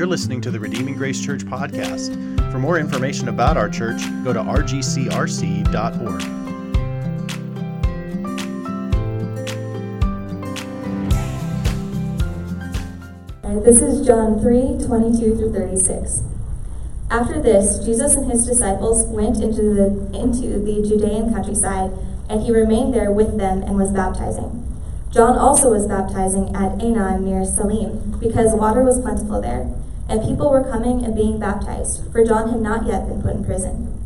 You're 0.00 0.06
listening 0.06 0.40
to 0.40 0.50
the 0.50 0.58
Redeeming 0.58 0.94
Grace 0.94 1.22
Church 1.22 1.42
podcast. 1.42 2.16
For 2.50 2.58
more 2.58 2.78
information 2.78 3.28
about 3.28 3.58
our 3.58 3.68
church, 3.68 4.00
go 4.24 4.32
to 4.32 4.40
rgcrc.org. 4.40 6.22
Uh, 13.44 13.60
this 13.60 13.82
is 13.82 14.06
John 14.06 14.40
3 14.40 14.86
22 14.86 15.36
through 15.36 15.52
36. 15.52 16.22
After 17.10 17.38
this, 17.38 17.84
Jesus 17.84 18.14
and 18.14 18.30
his 18.30 18.46
disciples 18.46 19.02
went 19.02 19.42
into 19.42 19.60
the, 19.74 20.18
into 20.18 20.60
the 20.60 20.80
Judean 20.80 21.34
countryside, 21.34 21.90
and 22.30 22.40
he 22.40 22.50
remained 22.50 22.94
there 22.94 23.12
with 23.12 23.36
them 23.36 23.62
and 23.64 23.76
was 23.76 23.92
baptizing. 23.92 24.66
John 25.10 25.36
also 25.36 25.72
was 25.72 25.86
baptizing 25.86 26.56
at 26.56 26.78
Aenon 26.78 27.20
near 27.20 27.44
Salim, 27.44 28.18
because 28.18 28.54
water 28.54 28.82
was 28.82 28.98
plentiful 28.98 29.42
there, 29.42 29.70
and 30.10 30.26
people 30.26 30.50
were 30.50 30.68
coming 30.68 31.04
and 31.04 31.14
being 31.14 31.38
baptized, 31.38 32.10
for 32.10 32.26
John 32.26 32.50
had 32.50 32.60
not 32.60 32.84
yet 32.84 33.06
been 33.06 33.22
put 33.22 33.36
in 33.36 33.44
prison. 33.44 33.96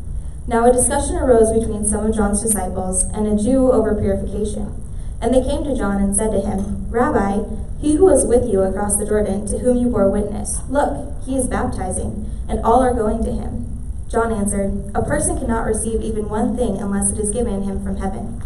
Now 0.46 0.68
a 0.68 0.72
discussion 0.72 1.16
arose 1.16 1.50
between 1.50 1.86
some 1.86 2.04
of 2.04 2.14
John's 2.14 2.42
disciples 2.42 3.04
and 3.04 3.26
a 3.26 3.42
Jew 3.42 3.72
over 3.72 3.94
purification. 3.94 4.82
And 5.22 5.32
they 5.32 5.42
came 5.42 5.64
to 5.64 5.74
John 5.74 6.02
and 6.02 6.14
said 6.14 6.32
to 6.32 6.42
him, 6.42 6.90
Rabbi, 6.90 7.44
he 7.80 7.96
who 7.96 8.04
was 8.04 8.26
with 8.26 8.46
you 8.46 8.60
across 8.60 8.98
the 8.98 9.06
Jordan, 9.06 9.46
to 9.46 9.58
whom 9.58 9.78
you 9.78 9.88
bore 9.88 10.10
witness, 10.10 10.60
look, 10.68 11.14
he 11.24 11.36
is 11.36 11.48
baptizing, 11.48 12.30
and 12.46 12.60
all 12.60 12.82
are 12.82 12.92
going 12.92 13.24
to 13.24 13.32
him. 13.32 13.64
John 14.10 14.30
answered, 14.30 14.92
A 14.94 15.02
person 15.02 15.38
cannot 15.38 15.64
receive 15.64 16.02
even 16.02 16.28
one 16.28 16.54
thing 16.54 16.76
unless 16.76 17.10
it 17.10 17.18
is 17.18 17.30
given 17.30 17.62
him 17.62 17.82
from 17.82 17.96
heaven. 17.96 18.42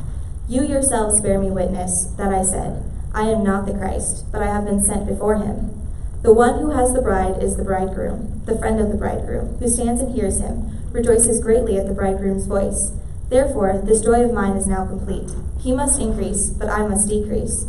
You 0.48 0.62
yourselves 0.62 1.20
bear 1.20 1.40
me 1.40 1.50
witness 1.50 2.04
that 2.16 2.32
I 2.32 2.44
said, 2.44 2.84
I 3.12 3.22
am 3.22 3.42
not 3.42 3.66
the 3.66 3.74
Christ, 3.74 4.30
but 4.30 4.42
I 4.42 4.46
have 4.46 4.64
been 4.64 4.82
sent 4.82 5.08
before 5.08 5.36
him. 5.36 5.87
The 6.20 6.34
one 6.34 6.58
who 6.58 6.70
has 6.70 6.92
the 6.92 7.00
bride 7.00 7.40
is 7.40 7.56
the 7.56 7.62
bridegroom, 7.64 8.42
the 8.44 8.58
friend 8.58 8.80
of 8.80 8.90
the 8.90 8.96
bridegroom, 8.98 9.56
who 9.58 9.68
stands 9.68 10.00
and 10.00 10.14
hears 10.14 10.40
him, 10.40 10.90
rejoices 10.90 11.40
greatly 11.40 11.78
at 11.78 11.86
the 11.86 11.94
bridegroom's 11.94 12.46
voice. 12.46 12.90
Therefore, 13.28 13.80
this 13.84 14.00
joy 14.00 14.24
of 14.24 14.32
mine 14.32 14.56
is 14.56 14.66
now 14.66 14.84
complete. 14.84 15.30
He 15.60 15.72
must 15.72 16.00
increase, 16.00 16.48
but 16.48 16.68
I 16.68 16.86
must 16.88 17.08
decrease. 17.08 17.66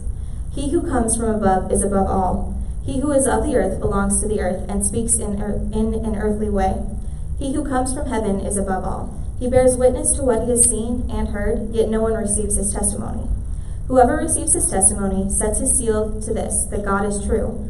He 0.52 0.72
who 0.72 0.81
comes 0.81 1.16
from 1.16 1.30
above 1.30 1.72
is 1.72 1.83
above 1.83 2.08
all. 2.08 2.58
He 2.83 3.02
who 3.02 3.11
is 3.11 3.28
of 3.28 3.45
the 3.45 3.56
earth 3.56 3.80
belongs 3.80 4.19
to 4.19 4.28
the 4.28 4.39
earth 4.41 4.67
and 4.67 4.84
speaks 4.84 5.16
in, 5.16 5.36
in 5.73 5.94
an 5.94 6.16
earthly 6.16 6.50
way. 6.50 6.73
He 7.38 7.53
who 7.53 7.63
comes 7.63 7.94
from 7.94 8.08
heaven 8.08 8.39
is 8.39 8.58
above 8.58 8.84
all. 8.84 9.16
He 9.39 9.47
bears 9.47 9.78
witness 9.78 10.13
to 10.13 10.23
what 10.23 10.44
he 10.44 10.50
has 10.50 10.67
seen 10.67 11.08
and 11.11 11.30
heard, 11.30 11.69
yet 11.72 11.88
no 11.89 12.02
one 12.02 12.13
receives 12.13 12.56
his 12.56 12.73
testimony. 12.73 13.30
Whoever 13.88 14.17
receives 14.17 14.53
his 14.53 14.69
testimony 14.69 15.30
sets 15.30 15.59
his 15.59 15.78
seal 15.78 16.19
to 16.22 16.34
this, 16.34 16.66
that 16.72 16.84
God 16.84 17.06
is 17.06 17.23
true. 17.23 17.69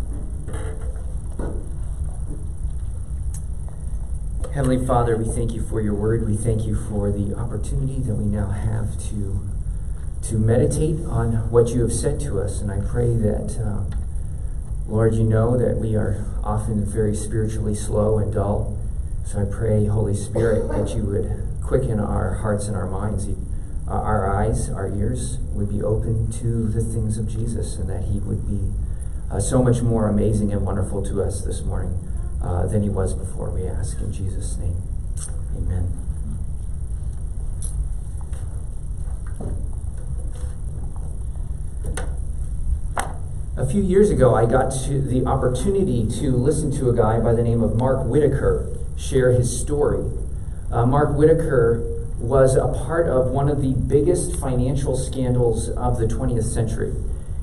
Heavenly 4.53 4.85
Father, 4.85 5.15
we 5.15 5.33
thank 5.33 5.53
you 5.53 5.61
for 5.61 5.79
your 5.79 5.93
word. 5.93 6.27
We 6.27 6.35
thank 6.35 6.65
you 6.65 6.75
for 6.75 7.09
the 7.09 7.33
opportunity 7.35 8.01
that 8.01 8.15
we 8.15 8.25
now 8.25 8.49
have 8.49 8.99
to, 9.09 9.47
to 10.23 10.35
meditate 10.35 11.05
on 11.05 11.49
what 11.49 11.69
you 11.69 11.79
have 11.83 11.93
said 11.93 12.19
to 12.21 12.41
us. 12.41 12.59
And 12.59 12.69
I 12.69 12.81
pray 12.81 13.15
that, 13.15 13.57
uh, 13.57 13.85
Lord, 14.89 15.15
you 15.15 15.23
know 15.23 15.57
that 15.57 15.77
we 15.77 15.95
are 15.95 16.25
often 16.43 16.83
very 16.83 17.15
spiritually 17.15 17.75
slow 17.75 18.17
and 18.17 18.33
dull. 18.33 18.77
So 19.25 19.41
I 19.41 19.45
pray, 19.45 19.85
Holy 19.85 20.15
Spirit, 20.15 20.67
that 20.67 20.93
you 20.97 21.03
would 21.03 21.31
quicken 21.63 22.01
our 22.01 22.33
hearts 22.33 22.67
and 22.67 22.75
our 22.75 22.87
minds 22.87 23.29
uh, 23.87 23.91
our 23.93 24.29
eyes, 24.35 24.69
our 24.69 24.89
ears 24.89 25.37
would 25.53 25.69
be 25.69 25.81
open 25.81 26.29
to 26.29 26.67
the 26.67 26.83
things 26.83 27.17
of 27.17 27.29
Jesus 27.29 27.77
and 27.77 27.89
that 27.89 28.03
He 28.03 28.19
would 28.19 28.45
be 28.49 28.73
uh, 29.31 29.39
so 29.39 29.63
much 29.63 29.81
more 29.81 30.09
amazing 30.09 30.51
and 30.51 30.65
wonderful 30.65 31.01
to 31.05 31.23
us 31.23 31.41
this 31.41 31.61
morning 31.61 31.97
uh, 32.43 32.65
than 32.67 32.83
He 32.83 32.89
was 32.89 33.13
before. 33.13 33.49
We 33.49 33.67
ask 33.67 33.99
in 33.99 34.11
Jesus' 34.11 34.57
name. 34.57 34.77
Amen. 35.55 36.01
A 43.57 43.65
few 43.65 43.83
years 43.83 44.09
ago, 44.09 44.33
I 44.33 44.45
got 44.45 44.71
the 44.71 45.23
opportunity 45.25 46.09
to 46.19 46.31
listen 46.31 46.71
to 46.77 46.89
a 46.89 46.95
guy 46.95 47.19
by 47.19 47.33
the 47.33 47.43
name 47.43 47.61
of 47.61 47.75
Mark 47.75 48.07
Whitacre 48.07 48.67
share 48.97 49.31
his 49.31 49.59
story. 49.59 50.09
Uh, 50.71 50.85
Mark 50.85 51.15
Whitacre 51.17 51.83
was 52.17 52.55
a 52.55 52.67
part 52.67 53.07
of 53.07 53.31
one 53.31 53.49
of 53.49 53.61
the 53.61 53.73
biggest 53.73 54.39
financial 54.39 54.95
scandals 54.95 55.69
of 55.69 55.97
the 55.97 56.05
20th 56.05 56.43
century. 56.43 56.93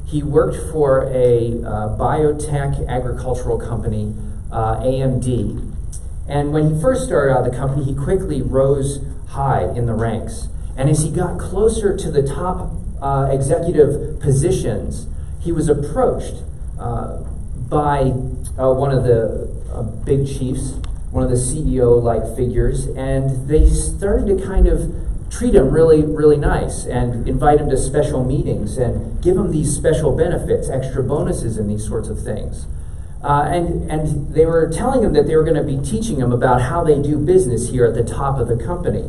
He 0.07 0.23
worked 0.23 0.57
for 0.73 1.05
a 1.13 1.63
uh, 1.63 1.97
biotech 1.99 2.89
agricultural 2.89 3.59
company, 3.59 4.15
uh, 4.51 4.81
AMD. 4.81 5.75
And 6.29 6.53
when 6.53 6.75
he 6.75 6.81
first 6.81 7.05
started 7.05 7.33
out 7.33 7.45
the 7.45 7.57
company, 7.57 7.85
he 7.85 7.95
quickly 7.95 8.43
rose 8.43 9.01
high 9.29 9.65
in 9.65 9.87
the 9.87 9.95
ranks. 9.95 10.49
And 10.77 10.89
as 10.89 11.03
he 11.03 11.11
got 11.11 11.39
closer 11.39 11.97
to 11.97 12.11
the 12.11 12.23
top 12.23 12.73
uh, 13.01 13.29
executive 13.33 14.21
positions, 14.21 15.07
he 15.41 15.53
was 15.53 15.69
approached 15.69 16.43
uh, 16.79 17.23
by 17.69 18.13
uh, 18.59 18.73
one 18.73 18.93
of 18.93 19.05
the 19.05 19.49
uh, 19.73 19.83
big 19.83 20.27
chiefs 20.27 20.75
one 21.11 21.25
of 21.25 21.31
the 21.31 21.37
CEO 21.37 22.03
like 22.03 22.37
figures, 22.37 22.87
and 22.87 23.49
they 23.49 23.69
started 23.69 24.27
to 24.27 24.47
kind 24.47 24.67
of 24.67 24.95
treat 25.31 25.55
him 25.55 25.71
really, 25.71 26.03
really 26.03 26.37
nice 26.37 26.85
and 26.85 27.29
invite 27.29 27.61
him 27.61 27.69
to 27.71 27.77
special 27.77 28.25
meetings 28.25 28.77
and 28.77 29.23
give 29.23 29.37
him 29.37 29.51
these 29.51 29.75
special 29.75 30.17
benefits, 30.17 30.69
extra 30.69 31.03
bonuses, 31.03 31.57
and 31.57 31.69
these 31.69 31.87
sorts 31.87 32.09
of 32.09 32.23
things. 32.23 32.67
Uh, 33.23 33.49
and, 33.51 33.91
and 33.91 34.35
they 34.35 34.47
were 34.47 34.71
telling 34.73 35.03
him 35.03 35.13
that 35.13 35.27
they 35.27 35.35
were 35.35 35.43
going 35.43 35.57
to 35.57 35.65
be 35.65 35.79
teaching 35.85 36.21
him 36.21 36.33
about 36.33 36.63
how 36.63 36.85
they 36.85 37.01
do 37.03 37.19
business 37.19 37.71
here 37.71 37.85
at 37.85 37.95
the 37.95 38.05
top 38.05 38.39
of 38.39 38.47
the 38.47 38.57
company. 38.57 39.05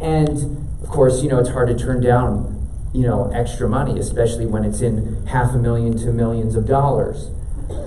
And 0.00 0.66
of 0.82 0.88
course, 0.88 1.22
you 1.22 1.28
know, 1.28 1.38
it's 1.38 1.48
hard 1.48 1.68
to 1.68 1.78
turn 1.78 2.02
down, 2.02 2.68
you 2.92 3.02
know, 3.02 3.30
extra 3.34 3.68
money, 3.68 3.98
especially 3.98 4.44
when 4.44 4.64
it's 4.64 4.82
in 4.82 5.26
half 5.26 5.54
a 5.54 5.58
million 5.58 5.96
to 5.98 6.12
millions 6.12 6.54
of 6.56 6.66
dollars. 6.66 7.30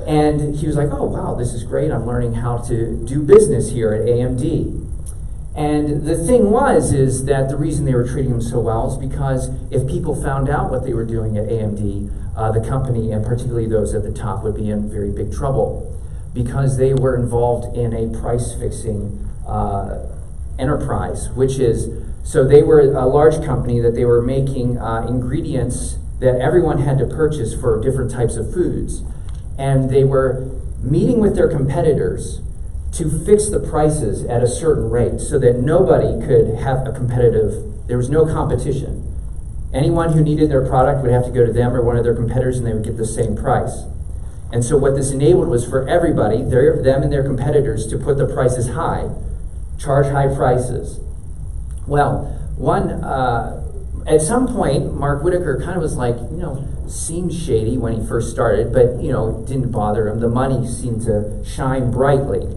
And 0.08 0.56
he 0.56 0.66
was 0.66 0.76
like, 0.76 0.90
oh, 0.92 1.06
wow, 1.06 1.36
this 1.36 1.54
is 1.54 1.64
great. 1.64 1.92
I'm 1.92 2.08
learning 2.08 2.34
how 2.34 2.58
to 2.58 3.06
do 3.06 3.22
business 3.22 3.72
here 3.72 3.94
at 3.94 4.02
AMD. 4.02 4.89
And 5.56 6.06
the 6.06 6.16
thing 6.16 6.52
was, 6.52 6.94
is 6.94 7.26
that 7.26 7.50
the 7.50 7.58
reason 7.58 7.86
they 7.86 7.96
were 7.96 8.08
treating 8.08 8.32
him 8.32 8.42
so 8.42 8.60
well 8.60 8.92
is 8.92 8.98
because 8.98 9.50
if 9.72 9.88
people 9.88 10.16
found 10.16 10.48
out 10.48 10.70
what 10.70 10.86
they 10.86 10.94
were 10.94 11.06
doing 11.06 11.38
at 11.38 11.46
AMD, 11.46 12.36
uh, 12.38 12.52
the 12.52 12.62
company, 12.62 13.12
and 13.12 13.26
particularly 13.26 13.68
those 13.68 13.94
at 13.94 14.04
the 14.04 14.12
top, 14.12 14.44
would 14.44 14.56
be 14.56 14.70
in 14.70 14.90
very 14.90 15.12
big 15.12 15.34
trouble 15.34 15.86
because 16.34 16.78
they 16.78 16.94
were 16.94 17.16
involved 17.16 17.76
in 17.76 17.94
a 17.94 18.20
price 18.22 18.54
fixing 18.54 19.28
uh, 19.48 20.06
enterprise, 20.60 21.30
which 21.32 21.58
is 21.58 21.90
so 22.24 22.48
they 22.48 22.62
were 22.62 22.82
a 22.82 23.08
large 23.08 23.44
company 23.44 23.80
that 23.80 23.96
they 23.96 24.06
were 24.06 24.22
making 24.22 24.78
uh, 24.78 25.06
ingredients 25.08 25.98
that 26.20 26.40
everyone 26.40 26.80
had 26.80 27.00
to 27.00 27.08
purchase 27.08 27.60
for 27.60 27.82
different 27.82 28.12
types 28.12 28.36
of 28.36 28.54
foods. 28.54 29.02
And 29.58 29.90
they 29.90 30.04
were 30.04 30.48
meeting 30.82 31.20
with 31.20 31.36
their 31.36 31.50
competitors 31.50 32.42
to 32.94 33.26
fix 33.26 33.50
the 33.50 33.60
prices 33.60 34.24
at 34.26 34.44
a 34.44 34.48
certain 34.48 34.90
rate 34.90 35.20
so 35.20 35.38
that 35.40 35.60
nobody 35.60 36.26
could 36.26 36.56
have 36.56 36.88
a 36.88 36.92
competitive, 36.92 37.88
there 37.88 37.98
was 37.98 38.10
no 38.10 38.26
competition. 38.26 39.06
Anyone 39.74 40.14
who 40.14 40.24
needed 40.24 40.50
their 40.50 40.68
product 40.68 41.04
would 41.04 41.12
have 41.12 41.26
to 41.26 41.32
go 41.32 41.46
to 41.46 41.54
them 41.54 41.74
or 41.76 41.84
one 41.84 41.98
of 41.98 42.04
their 42.04 42.16
competitors 42.16 42.58
and 42.58 42.66
they 42.66 42.74
would 42.74 42.84
get 42.84 42.98
the 42.98 43.06
same 43.06 43.36
price. 43.36 43.84
And 44.52 44.66
so 44.66 44.78
what 44.78 44.96
this 44.96 45.12
enabled 45.12 45.48
was 45.48 45.68
for 45.68 45.88
everybody, 45.88 46.42
their, 46.42 46.82
them 46.82 47.04
and 47.04 47.12
their 47.12 47.24
competitors, 47.24 47.86
to 47.88 47.98
put 47.98 48.18
the 48.18 48.26
prices 48.26 48.70
high, 48.70 49.10
charge 49.78 50.08
high 50.08 50.34
prices. 50.34 51.00
Well, 51.86 52.26
one, 52.58 52.90
uh, 53.04 53.64
at 54.08 54.22
some 54.22 54.48
point, 54.48 54.96
Mark 54.96 55.24
Whitacre 55.24 55.62
kind 55.62 55.76
of 55.76 55.84
was 55.84 55.96
like, 55.96 56.16
you 56.16 56.38
know, 56.38 56.68
seemed 56.88 57.32
shady 57.32 57.78
when 57.78 57.94
he 57.94 58.08
first 58.08 58.32
started, 58.32 58.74
but 58.74 59.02
you 59.02 59.12
know, 59.12 59.44
didn't 59.48 59.72
bother 59.72 60.08
him. 60.08 60.20
The 60.20 60.28
money 60.28 60.68
seemed 60.68 61.04
to 61.04 61.44
shine 61.46 61.92
brightly. 61.92 62.48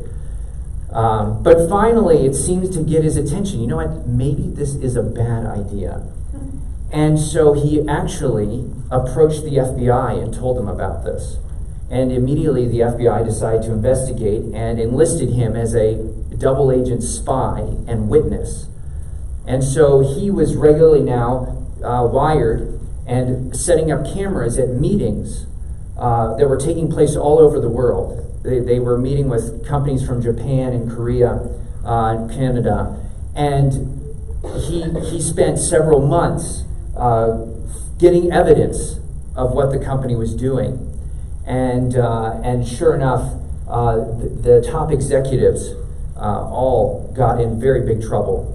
Um, 0.92 1.42
but 1.42 1.68
finally, 1.68 2.26
it 2.26 2.34
seems 2.34 2.70
to 2.76 2.82
get 2.82 3.02
his 3.02 3.16
attention. 3.16 3.60
You 3.60 3.66
know 3.66 3.76
what? 3.76 4.06
Maybe 4.06 4.42
this 4.48 4.74
is 4.74 4.96
a 4.96 5.02
bad 5.02 5.46
idea. 5.46 6.06
And 6.92 7.18
so 7.18 7.54
he 7.54 7.88
actually 7.88 8.70
approached 8.90 9.44
the 9.44 9.56
FBI 9.56 10.22
and 10.22 10.34
told 10.34 10.58
them 10.58 10.68
about 10.68 11.04
this. 11.04 11.38
And 11.90 12.12
immediately 12.12 12.68
the 12.68 12.80
FBI 12.80 13.24
decided 13.24 13.62
to 13.62 13.72
investigate 13.72 14.44
and 14.54 14.78
enlisted 14.78 15.30
him 15.30 15.56
as 15.56 15.74
a 15.74 15.96
double 16.36 16.70
agent 16.70 17.02
spy 17.02 17.60
and 17.88 18.10
witness. 18.10 18.66
And 19.46 19.64
so 19.64 20.00
he 20.00 20.30
was 20.30 20.54
regularly 20.54 21.00
now 21.00 21.66
uh, 21.82 22.06
wired 22.06 22.78
and 23.06 23.56
setting 23.56 23.90
up 23.90 24.04
cameras 24.04 24.58
at 24.58 24.68
meetings 24.68 25.46
uh, 26.02 26.34
that 26.34 26.49
were 26.49 26.56
taking 26.56 26.90
place 26.90 27.14
all 27.14 27.38
over 27.38 27.60
the 27.60 27.69
world. 27.69 28.19
They, 28.43 28.58
they 28.58 28.81
were 28.81 28.99
meeting 28.99 29.28
with 29.28 29.64
companies 29.64 30.04
from 30.04 30.20
Japan 30.20 30.72
and 30.72 30.90
Korea 30.90 31.49
uh, 31.84 32.16
and 32.16 32.28
Canada. 32.28 32.99
And 33.37 34.02
he, 34.66 34.82
he 35.08 35.20
spent 35.20 35.60
several 35.60 36.04
months 36.04 36.64
uh, 36.96 37.46
getting 37.99 38.32
evidence 38.32 38.99
of 39.37 39.52
what 39.52 39.70
the 39.70 39.78
company 39.78 40.16
was 40.16 40.34
doing. 40.34 40.90
And, 41.46 41.96
uh, 41.96 42.40
and 42.43 42.66
sure 42.66 42.96
enough, 42.96 43.40
uh, 43.69 43.99
the, 43.99 44.60
the, 44.60 44.69
top 44.69 44.90
executives 44.90 45.69
all 46.16 47.12
got 47.16 47.40
in 47.40 47.60
very 47.60 47.87
big 47.87 48.04
trouble. 48.04 48.49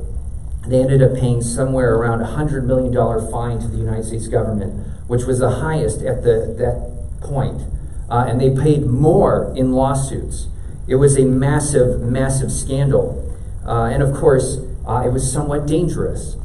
They 0.68 0.82
ended 0.82 1.02
up 1.02 1.18
paying 1.18 1.42
somewhere 1.42 1.96
around 1.96 2.22
a 2.22 2.28
$100 2.28 2.66
million 2.66 2.94
fine 3.32 3.60
to 3.60 3.68
the 3.70 3.78
United 3.78 4.04
States 4.04 4.28
government, 4.28 4.86
which 5.08 5.24
was 5.24 5.40
the 5.40 5.50
highest 5.50 6.02
at 6.02 6.24
the, 6.24 6.54
that 6.58 6.97
point. 7.28 7.62
Uh, 8.10 8.26
and 8.28 8.40
they 8.40 8.56
paid 8.56 8.86
more 8.86 9.54
in 9.56 9.74
lawsuits. 9.74 10.48
It 10.88 10.96
was 10.96 11.18
a 11.18 11.26
massive, 11.26 12.00
massive 12.02 12.52
scandal. 12.52 13.24
Uh, 13.66 13.84
and 13.84 14.02
of 14.02 14.16
course, 14.16 14.60
uh, 14.88 15.04
it 15.06 15.12
was 15.12 15.32
somewhat 15.32 15.68
dangerous. 15.68 16.38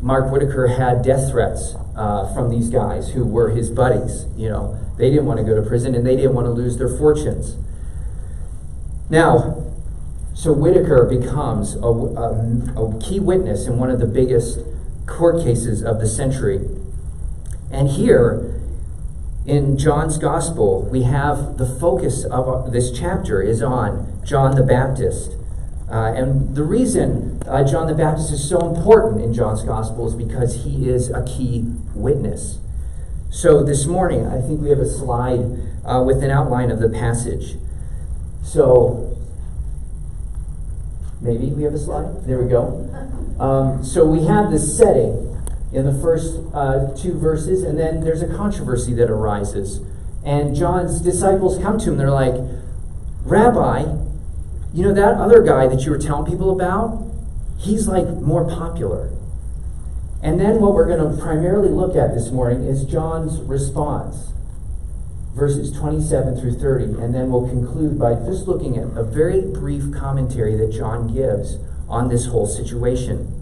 Mark 0.00 0.30
Whitacre 0.30 0.68
had 0.68 1.02
death 1.02 1.30
threats 1.30 1.74
uh, 1.96 2.32
from 2.32 2.50
these 2.50 2.70
guys 2.70 3.10
who 3.10 3.24
were 3.24 3.50
his 3.50 3.70
buddies. 3.70 4.26
You 4.36 4.48
know, 4.48 4.78
they 4.96 5.10
didn't 5.10 5.26
want 5.26 5.38
to 5.38 5.44
go 5.44 5.60
to 5.60 5.68
prison 5.68 5.94
and 5.94 6.06
they 6.06 6.16
didn't 6.16 6.34
want 6.34 6.46
to 6.46 6.52
lose 6.52 6.78
their 6.78 6.88
fortunes. 6.88 7.56
Now, 9.10 9.64
so 10.34 10.52
Whitacre 10.52 11.04
becomes 11.04 11.74
a, 11.74 11.80
a, 11.80 12.84
a 12.84 13.00
key 13.00 13.18
witness 13.18 13.66
in 13.66 13.78
one 13.78 13.90
of 13.90 13.98
the 13.98 14.06
biggest 14.06 14.60
court 15.06 15.42
cases 15.42 15.82
of 15.82 15.98
the 15.98 16.06
century. 16.06 16.60
And 17.72 17.88
here, 17.88 18.57
in 19.48 19.78
John's 19.78 20.18
gospel, 20.18 20.82
we 20.92 21.04
have 21.04 21.56
the 21.56 21.66
focus 21.66 22.24
of 22.26 22.70
this 22.70 22.92
chapter 22.92 23.40
is 23.40 23.62
on 23.62 24.20
John 24.22 24.54
the 24.54 24.62
Baptist. 24.62 25.32
Uh, 25.90 26.12
and 26.14 26.54
the 26.54 26.62
reason 26.62 27.42
uh, 27.46 27.66
John 27.66 27.86
the 27.86 27.94
Baptist 27.94 28.30
is 28.30 28.46
so 28.46 28.60
important 28.60 29.22
in 29.22 29.32
John's 29.32 29.62
gospel 29.62 30.06
is 30.06 30.14
because 30.14 30.64
he 30.64 30.90
is 30.90 31.08
a 31.08 31.24
key 31.24 31.64
witness. 31.94 32.58
So 33.30 33.64
this 33.64 33.86
morning, 33.86 34.26
I 34.26 34.38
think 34.38 34.60
we 34.60 34.68
have 34.68 34.80
a 34.80 34.88
slide 34.88 35.40
uh, 35.82 36.02
with 36.02 36.22
an 36.22 36.30
outline 36.30 36.70
of 36.70 36.78
the 36.78 36.90
passage. 36.90 37.56
So 38.44 39.16
maybe 41.22 41.46
we 41.46 41.62
have 41.62 41.72
a 41.72 41.78
slide? 41.78 42.26
There 42.26 42.38
we 42.38 42.50
go. 42.50 42.84
Um, 43.40 43.82
so 43.82 44.04
we 44.04 44.26
have 44.26 44.50
this 44.50 44.76
setting 44.76 45.27
in 45.72 45.84
the 45.84 46.00
first 46.00 46.38
uh, 46.54 46.94
two 46.96 47.18
verses, 47.18 47.62
and 47.62 47.78
then 47.78 48.00
there's 48.02 48.22
a 48.22 48.28
controversy 48.28 48.94
that 48.94 49.10
arises. 49.10 49.80
And 50.24 50.54
John's 50.54 51.00
disciples 51.00 51.58
come 51.58 51.78
to 51.78 51.90
him, 51.90 51.98
they're 51.98 52.10
like, 52.10 52.34
Rabbi, 53.24 53.80
you 54.72 54.82
know, 54.82 54.94
that 54.94 55.14
other 55.14 55.42
guy 55.42 55.66
that 55.66 55.84
you 55.84 55.90
were 55.90 55.98
telling 55.98 56.30
people 56.30 56.50
about, 56.50 57.04
he's 57.58 57.88
like 57.88 58.06
more 58.06 58.48
popular. 58.48 59.10
And 60.22 60.40
then 60.40 60.60
what 60.60 60.74
we're 60.74 60.86
going 60.86 61.16
to 61.16 61.22
primarily 61.22 61.68
look 61.68 61.94
at 61.94 62.14
this 62.14 62.30
morning 62.30 62.64
is 62.64 62.84
John's 62.84 63.40
response, 63.42 64.32
verses 65.34 65.70
27 65.72 66.40
through 66.40 66.54
30. 66.54 67.00
And 67.00 67.14
then 67.14 67.30
we'll 67.30 67.48
conclude 67.48 67.98
by 67.98 68.14
just 68.14 68.48
looking 68.48 68.76
at 68.76 68.96
a 68.96 69.04
very 69.04 69.40
brief 69.40 69.92
commentary 69.92 70.56
that 70.56 70.72
John 70.72 71.12
gives 71.14 71.58
on 71.88 72.08
this 72.08 72.26
whole 72.26 72.46
situation. 72.46 73.37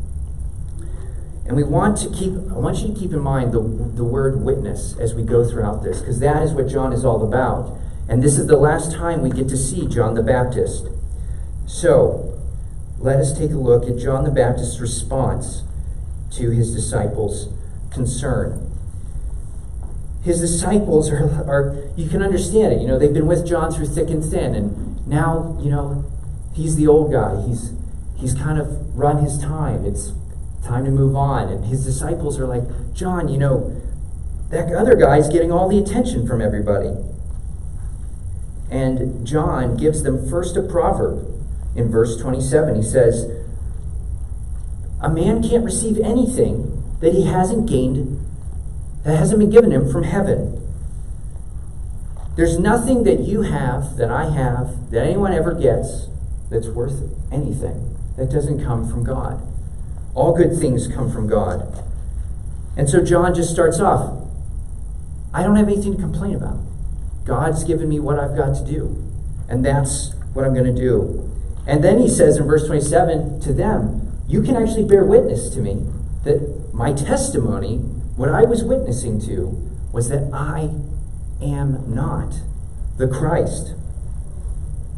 And 1.47 1.57
we 1.57 1.63
want 1.63 1.97
to 1.99 2.11
keep, 2.11 2.33
I 2.51 2.59
want 2.59 2.79
you 2.79 2.93
to 2.93 2.99
keep 2.99 3.13
in 3.13 3.21
mind 3.21 3.53
the, 3.53 3.61
the 3.61 4.05
word 4.05 4.43
witness 4.43 4.97
as 4.99 5.15
we 5.15 5.23
go 5.23 5.49
throughout 5.49 5.83
this, 5.83 6.01
because 6.01 6.19
that 6.19 6.43
is 6.43 6.53
what 6.53 6.67
John 6.69 6.93
is 6.93 7.05
all 7.05 7.23
about. 7.23 7.79
And 8.09 8.23
this 8.23 8.37
is 8.37 8.47
the 8.47 8.57
last 8.57 8.93
time 8.93 9.23
we 9.23 9.31
get 9.31 9.49
to 9.49 9.57
see 9.57 9.87
John 9.87 10.15
the 10.15 10.23
Baptist. 10.23 10.89
So, 11.67 12.37
let 12.99 13.17
us 13.19 13.37
take 13.37 13.51
a 13.51 13.57
look 13.57 13.89
at 13.89 13.99
John 13.99 14.25
the 14.25 14.31
Baptist's 14.31 14.81
response 14.81 15.63
to 16.33 16.51
his 16.51 16.75
disciples' 16.75 17.49
concern. 17.91 18.73
His 20.25 20.41
disciples 20.41 21.11
are, 21.11 21.45
are, 21.49 21.85
you 21.97 22.09
can 22.09 22.23
understand 22.23 22.73
it. 22.73 22.81
You 22.81 22.89
know, 22.89 22.99
they've 22.99 23.15
been 23.15 23.27
with 23.27 23.47
John 23.47 23.73
through 23.73 23.87
thick 23.87 24.11
and 24.11 24.25
thin, 24.25 24.57
and 24.57 25.07
now, 25.07 25.57
you 25.61 25.71
know, 25.71 26.05
he's 26.53 26.75
the 26.75 26.89
old 26.89 27.13
guy. 27.13 27.41
He's, 27.47 27.73
he's 28.17 28.35
kind 28.35 28.59
of 28.59 28.99
run 28.99 29.23
his 29.23 29.39
time. 29.39 29.85
It's 29.85 30.13
time 30.67 30.85
to 30.85 30.91
move 30.91 31.15
on. 31.15 31.49
And 31.49 31.65
his 31.67 31.85
disciples 31.85 32.39
are 32.39 32.47
like, 32.47 32.65
John, 32.93 33.29
you 33.29 33.39
know, 33.39 33.81
that 34.51 34.73
other 34.73 34.95
guy's 34.95 35.29
getting 35.29 35.51
all 35.53 35.69
the 35.69 35.79
attention 35.79 36.27
from 36.27 36.41
everybody. 36.41 36.95
And 38.71 39.27
John 39.27 39.77
gives 39.77 40.03
them 40.03 40.29
first 40.29 40.57
a 40.57 40.63
proverb 40.63 41.27
in 41.75 41.91
verse 41.91 42.17
27. 42.17 42.77
He 42.77 42.83
says, 42.83 43.31
A 45.01 45.09
man 45.09 45.43
can't 45.43 45.65
receive 45.65 45.99
anything 45.99 46.83
that 47.01 47.13
he 47.13 47.27
hasn't 47.27 47.69
gained, 47.69 48.25
that 49.05 49.17
hasn't 49.17 49.39
been 49.39 49.51
given 49.51 49.71
him 49.71 49.91
from 49.91 50.05
heaven. 50.05 50.63
There's 52.37 52.59
nothing 52.59 53.05
that 53.05 53.21
you 53.21 53.43
have, 53.43 53.97
that 53.97 54.11
I 54.11 54.31
have, 54.31 54.91
that 54.91 55.07
anyone 55.07 55.33
ever 55.33 55.55
gets 55.55 56.09
that's 56.51 56.69
worth 56.69 57.03
anything 57.33 57.97
that 58.17 58.31
doesn't 58.31 58.65
come 58.65 58.89
from 58.89 59.05
God. 59.05 59.41
All 60.17 60.35
good 60.35 60.59
things 60.59 60.89
come 60.89 61.13
from 61.13 61.29
God. 61.29 61.85
And 62.77 62.89
so 62.89 63.05
John 63.05 63.35
just 63.35 63.53
starts 63.53 63.79
off 63.79 64.27
I 65.33 65.43
don't 65.43 65.57
have 65.57 65.69
anything 65.69 65.95
to 65.95 66.01
complain 66.01 66.35
about. 66.35 66.59
God's 67.27 67.63
given 67.63 67.91
me 67.91 68.01
what 68.01 68.19
I've 68.19 68.35
got 68.35 68.57
to 68.57 68.65
do, 68.65 68.97
and 69.51 69.63
that's 69.63 70.15
what 70.33 70.47
I'm 70.47 70.55
going 70.55 70.75
to 70.75 70.81
do. 70.81 71.31
And 71.67 71.85
then 71.85 71.99
he 71.99 72.09
says 72.09 72.39
in 72.39 72.47
verse 72.47 72.67
27 72.67 73.41
to 73.41 73.53
them, 73.53 74.23
You 74.27 74.43
can 74.43 74.57
actually 74.57 74.85
bear 74.85 75.05
witness 75.05 75.51
to 75.51 75.61
me 75.61 75.85
that 76.25 76.73
my 76.73 76.95
testimony, 76.95 77.77
what 78.17 78.31
I 78.31 78.45
was 78.45 78.65
witnessing 78.65 79.21
to, 79.27 79.71
was 79.93 80.09
that 80.09 80.33
I 80.33 80.71
am 81.43 81.95
not 81.95 82.41
the 82.97 83.07
Christ. 83.09 83.75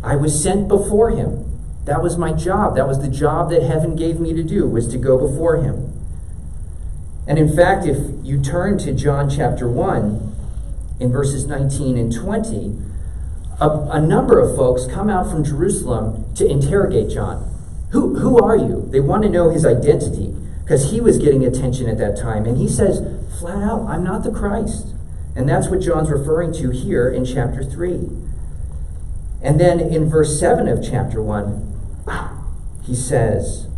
I 0.04 0.14
was 0.14 0.40
sent 0.40 0.68
before 0.68 1.10
him. 1.10 1.47
That 1.88 2.02
was 2.02 2.18
my 2.18 2.34
job. 2.34 2.76
That 2.76 2.86
was 2.86 3.00
the 3.00 3.08
job 3.08 3.48
that 3.48 3.62
heaven 3.62 3.96
gave 3.96 4.20
me 4.20 4.34
to 4.34 4.42
do, 4.42 4.68
was 4.68 4.86
to 4.88 4.98
go 4.98 5.16
before 5.16 5.56
him. 5.56 5.90
And 7.26 7.38
in 7.38 7.48
fact, 7.54 7.86
if 7.86 7.96
you 8.22 8.42
turn 8.42 8.76
to 8.80 8.92
John 8.92 9.30
chapter 9.30 9.66
1, 9.66 10.28
in 11.00 11.10
verses 11.10 11.46
19 11.46 11.96
and 11.96 12.12
20, 12.12 12.76
a, 13.58 13.68
a 13.68 14.00
number 14.00 14.38
of 14.38 14.54
folks 14.54 14.84
come 14.84 15.08
out 15.08 15.30
from 15.30 15.42
Jerusalem 15.42 16.26
to 16.34 16.46
interrogate 16.46 17.08
John. 17.08 17.48
Who, 17.92 18.18
who 18.18 18.38
are 18.38 18.56
you? 18.56 18.86
They 18.90 19.00
want 19.00 19.22
to 19.22 19.30
know 19.30 19.48
his 19.48 19.64
identity 19.64 20.36
because 20.64 20.90
he 20.90 21.00
was 21.00 21.16
getting 21.16 21.42
attention 21.42 21.88
at 21.88 21.96
that 21.96 22.18
time. 22.18 22.44
And 22.44 22.58
he 22.58 22.68
says, 22.68 23.00
flat 23.40 23.62
out, 23.62 23.86
I'm 23.86 24.04
not 24.04 24.24
the 24.24 24.30
Christ. 24.30 24.88
And 25.34 25.48
that's 25.48 25.68
what 25.68 25.80
John's 25.80 26.10
referring 26.10 26.52
to 26.54 26.68
here 26.68 27.08
in 27.08 27.24
chapter 27.24 27.64
3. 27.64 28.10
And 29.40 29.58
then 29.58 29.80
in 29.80 30.10
verse 30.10 30.38
7 30.38 30.68
of 30.68 30.84
chapter 30.84 31.22
1, 31.22 31.77
he 32.88 32.94
says 32.94 33.68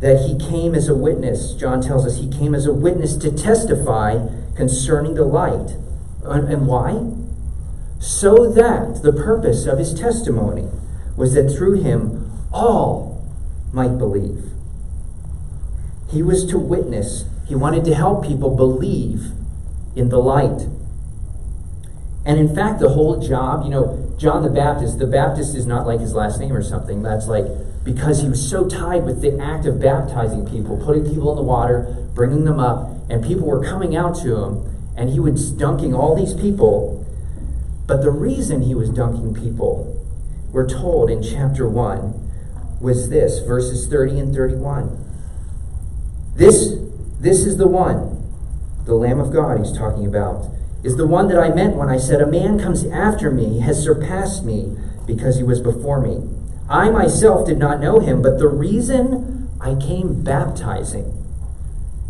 that 0.00 0.28
he 0.28 0.38
came 0.38 0.74
as 0.74 0.88
a 0.88 0.94
witness. 0.94 1.54
John 1.54 1.82
tells 1.82 2.06
us 2.06 2.18
he 2.18 2.30
came 2.30 2.54
as 2.54 2.66
a 2.66 2.72
witness 2.72 3.16
to 3.16 3.32
testify 3.32 4.28
concerning 4.54 5.14
the 5.14 5.24
light. 5.24 5.76
And 6.22 6.66
why? 6.66 7.14
so 8.04 8.52
that 8.52 9.02
the 9.02 9.12
purpose 9.12 9.64
of 9.64 9.78
his 9.78 9.94
testimony 9.94 10.68
was 11.16 11.32
that 11.32 11.48
through 11.48 11.82
him 11.82 12.30
all 12.52 13.24
might 13.72 13.96
believe. 13.96 14.44
He 16.10 16.22
was 16.22 16.44
to 16.46 16.58
witness, 16.58 17.24
he 17.46 17.54
wanted 17.54 17.84
to 17.86 17.94
help 17.94 18.26
people 18.26 18.54
believe 18.54 19.30
in 19.96 20.10
the 20.10 20.18
light. 20.18 20.68
And 22.26 22.38
in 22.38 22.54
fact, 22.54 22.78
the 22.78 22.90
whole 22.90 23.20
job, 23.20 23.64
you 23.64 23.70
know, 23.70 24.14
John 24.18 24.42
the 24.42 24.50
Baptist, 24.50 24.98
the 24.98 25.06
Baptist 25.06 25.54
is 25.54 25.66
not 25.66 25.86
like 25.86 26.00
his 26.00 26.14
last 26.14 26.38
name 26.38 26.52
or 26.52 26.62
something. 26.62 27.02
That's 27.02 27.26
like 27.26 27.46
because 27.84 28.22
he 28.22 28.28
was 28.28 28.48
so 28.48 28.68
tied 28.68 29.04
with 29.04 29.20
the 29.20 29.38
act 29.38 29.66
of 29.66 29.80
baptizing 29.80 30.46
people, 30.48 30.82
putting 30.84 31.04
people 31.04 31.30
in 31.30 31.36
the 31.36 31.42
water, 31.42 32.08
bringing 32.14 32.44
them 32.44 32.58
up, 32.58 32.90
and 33.08 33.22
people 33.22 33.46
were 33.46 33.62
coming 33.62 33.94
out 33.94 34.16
to 34.16 34.36
him, 34.36 34.92
and 34.96 35.10
he 35.10 35.20
was 35.20 35.50
dunking 35.50 35.94
all 35.94 36.16
these 36.16 36.34
people 36.34 37.04
but 37.86 38.02
the 38.02 38.10
reason 38.10 38.62
he 38.62 38.74
was 38.74 38.90
dunking 38.90 39.34
people, 39.34 40.02
we're 40.52 40.68
told 40.68 41.10
in 41.10 41.22
chapter 41.22 41.68
1, 41.68 42.20
was 42.80 43.10
this 43.10 43.40
verses 43.40 43.86
30 43.86 44.20
and 44.20 44.34
31. 44.34 45.04
This, 46.36 46.76
this 47.20 47.44
is 47.44 47.58
the 47.58 47.68
one, 47.68 48.22
the 48.86 48.94
Lamb 48.94 49.20
of 49.20 49.32
God 49.32 49.58
he's 49.58 49.76
talking 49.76 50.06
about, 50.06 50.48
is 50.82 50.96
the 50.96 51.06
one 51.06 51.28
that 51.28 51.38
I 51.38 51.54
meant 51.54 51.76
when 51.76 51.88
I 51.88 51.98
said, 51.98 52.20
A 52.20 52.26
man 52.26 52.58
comes 52.58 52.84
after 52.86 53.30
me, 53.30 53.60
has 53.60 53.82
surpassed 53.82 54.44
me, 54.44 54.76
because 55.06 55.36
he 55.36 55.42
was 55.42 55.60
before 55.60 56.00
me. 56.00 56.28
I 56.68 56.90
myself 56.90 57.46
did 57.46 57.58
not 57.58 57.80
know 57.80 58.00
him, 58.00 58.22
but 58.22 58.38
the 58.38 58.48
reason 58.48 59.50
I 59.60 59.74
came 59.74 60.22
baptizing 60.22 61.12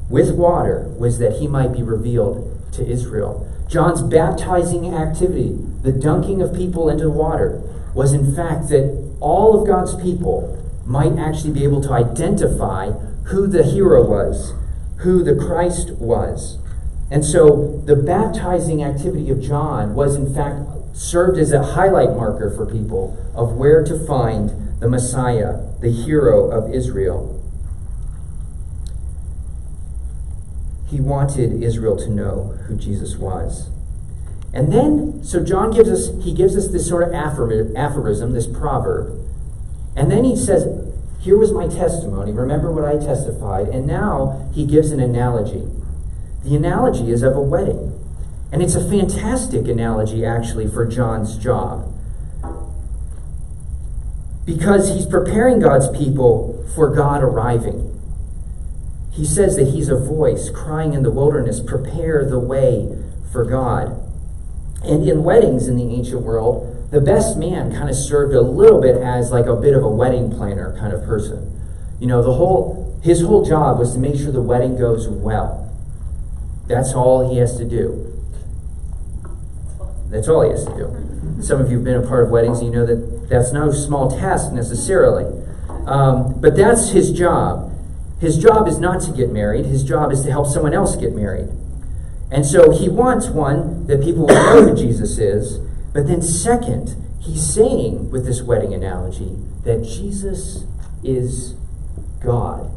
with 0.08 0.34
water 0.34 0.92
was 0.98 1.18
that 1.18 1.38
he 1.38 1.48
might 1.48 1.72
be 1.72 1.82
revealed 1.82 2.50
to 2.72 2.86
Israel. 2.86 3.48
John's 3.68 4.02
baptizing 4.02 4.94
activity, 4.94 5.58
the 5.82 5.92
dunking 5.92 6.40
of 6.40 6.54
people 6.54 6.88
into 6.88 7.10
water, 7.10 7.60
was 7.94 8.12
in 8.12 8.34
fact 8.34 8.68
that 8.68 9.16
all 9.20 9.58
of 9.58 9.66
God's 9.66 9.94
people 9.96 10.60
might 10.86 11.18
actually 11.18 11.52
be 11.52 11.64
able 11.64 11.82
to 11.82 11.92
identify 11.92 12.90
who 13.24 13.46
the 13.46 13.64
hero 13.64 14.06
was, 14.06 14.52
who 14.98 15.24
the 15.24 15.34
Christ 15.34 15.92
was. 15.92 16.58
And 17.10 17.24
so 17.24 17.82
the 17.86 17.96
baptizing 17.96 18.82
activity 18.82 19.30
of 19.30 19.40
John 19.40 19.94
was 19.94 20.16
in 20.16 20.34
fact 20.34 20.60
served 20.94 21.38
as 21.38 21.52
a 21.52 21.62
highlight 21.62 22.16
marker 22.16 22.50
for 22.50 22.64
people 22.64 23.18
of 23.34 23.52
where 23.56 23.84
to 23.84 23.98
find 24.06 24.80
the 24.80 24.88
Messiah, 24.88 25.58
the 25.80 25.90
hero 25.90 26.50
of 26.50 26.72
Israel. 26.72 27.42
He 30.88 31.00
wanted 31.00 31.62
Israel 31.62 31.96
to 31.96 32.08
know 32.08 32.56
who 32.66 32.76
Jesus 32.76 33.16
was. 33.16 33.68
And 34.52 34.72
then, 34.72 35.24
so 35.24 35.44
John 35.44 35.72
gives 35.72 35.88
us, 35.88 36.24
he 36.24 36.32
gives 36.32 36.56
us 36.56 36.68
this 36.68 36.86
sort 36.86 37.02
of 37.02 37.12
aphorism, 37.12 38.32
this 38.32 38.46
proverb. 38.46 39.20
And 39.96 40.12
then 40.12 40.22
he 40.22 40.36
says, 40.36 40.64
Here 41.20 41.36
was 41.36 41.50
my 41.50 41.66
testimony. 41.66 42.30
Remember 42.30 42.70
what 42.70 42.84
I 42.84 43.04
testified. 43.04 43.66
And 43.68 43.84
now 43.84 44.48
he 44.54 44.64
gives 44.64 44.92
an 44.92 45.00
analogy. 45.00 45.68
The 46.44 46.54
analogy 46.54 47.10
is 47.10 47.24
of 47.24 47.36
a 47.36 47.40
wedding. 47.40 47.83
And 48.52 48.62
it's 48.62 48.74
a 48.74 48.88
fantastic 48.88 49.66
analogy, 49.66 50.24
actually, 50.24 50.68
for 50.68 50.86
John's 50.86 51.36
job. 51.36 51.92
Because 54.44 54.94
he's 54.94 55.06
preparing 55.06 55.60
God's 55.60 55.88
people 55.96 56.64
for 56.74 56.94
God 56.94 57.22
arriving. 57.22 57.90
He 59.10 59.24
says 59.24 59.56
that 59.56 59.68
he's 59.68 59.88
a 59.88 59.96
voice 59.96 60.50
crying 60.50 60.92
in 60.92 61.02
the 61.02 61.10
wilderness, 61.10 61.60
prepare 61.60 62.28
the 62.28 62.38
way 62.38 62.96
for 63.32 63.44
God. 63.44 64.00
And 64.82 65.08
in 65.08 65.24
weddings 65.24 65.66
in 65.66 65.76
the 65.76 65.94
ancient 65.94 66.22
world, 66.22 66.90
the 66.90 67.00
best 67.00 67.36
man 67.36 67.72
kind 67.72 67.88
of 67.88 67.96
served 67.96 68.34
a 68.34 68.40
little 68.40 68.80
bit 68.80 68.96
as 68.96 69.32
like 69.32 69.46
a 69.46 69.56
bit 69.56 69.74
of 69.74 69.82
a 69.82 69.88
wedding 69.88 70.30
planner 70.30 70.76
kind 70.78 70.92
of 70.92 71.04
person. 71.04 71.50
You 71.98 72.06
know, 72.06 72.22
the 72.22 72.34
whole 72.34 72.98
his 73.02 73.20
whole 73.20 73.44
job 73.44 73.78
was 73.78 73.92
to 73.92 73.98
make 73.98 74.16
sure 74.16 74.32
the 74.32 74.40
wedding 74.40 74.78
goes 74.78 75.08
well. 75.08 75.70
That's 76.66 76.94
all 76.94 77.28
he 77.28 77.38
has 77.38 77.56
to 77.58 77.64
do. 77.64 78.13
That's 80.14 80.28
all 80.28 80.42
he 80.42 80.50
has 80.50 80.64
to 80.64 80.70
do. 80.70 81.42
Some 81.42 81.60
of 81.60 81.70
you 81.70 81.78
have 81.78 81.84
been 81.84 81.96
a 81.96 82.06
part 82.06 82.24
of 82.24 82.30
weddings, 82.30 82.60
and 82.60 82.68
you 82.68 82.72
know 82.72 82.86
that 82.86 83.28
that's 83.28 83.52
no 83.52 83.72
small 83.72 84.08
task 84.08 84.52
necessarily. 84.52 85.24
Um, 85.86 86.40
but 86.40 86.56
that's 86.56 86.90
his 86.90 87.10
job. 87.10 87.72
His 88.20 88.38
job 88.38 88.68
is 88.68 88.78
not 88.78 89.02
to 89.02 89.10
get 89.10 89.30
married, 89.32 89.66
his 89.66 89.82
job 89.82 90.12
is 90.12 90.22
to 90.22 90.30
help 90.30 90.46
someone 90.46 90.72
else 90.72 90.94
get 90.94 91.14
married. 91.14 91.48
And 92.30 92.46
so 92.46 92.70
he 92.70 92.88
wants 92.88 93.26
one 93.26 93.88
that 93.88 94.02
people 94.02 94.26
will 94.26 94.34
know 94.34 94.62
who 94.62 94.76
Jesus 94.76 95.18
is, 95.18 95.58
but 95.92 96.06
then, 96.06 96.22
second, 96.22 96.94
he's 97.20 97.52
saying 97.52 98.10
with 98.10 98.24
this 98.24 98.40
wedding 98.40 98.72
analogy 98.72 99.36
that 99.64 99.82
Jesus 99.82 100.64
is 101.02 101.54
God. 102.20 102.70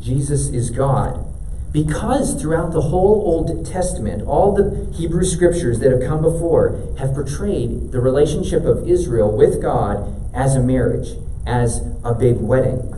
Jesus 0.00 0.48
is 0.48 0.70
God. 0.70 1.24
Because 1.72 2.40
throughout 2.40 2.72
the 2.72 2.80
whole 2.80 3.22
Old 3.24 3.64
Testament, 3.64 4.22
all 4.26 4.52
the 4.52 4.92
Hebrew 4.92 5.24
scriptures 5.24 5.78
that 5.78 5.92
have 5.92 6.02
come 6.02 6.22
before 6.22 6.94
have 6.98 7.14
portrayed 7.14 7.92
the 7.92 8.00
relationship 8.00 8.64
of 8.64 8.88
Israel 8.88 9.36
with 9.36 9.62
God 9.62 10.12
as 10.34 10.56
a 10.56 10.62
marriage, 10.62 11.10
as 11.46 11.80
a 12.04 12.12
big 12.12 12.38
wedding. 12.38 12.94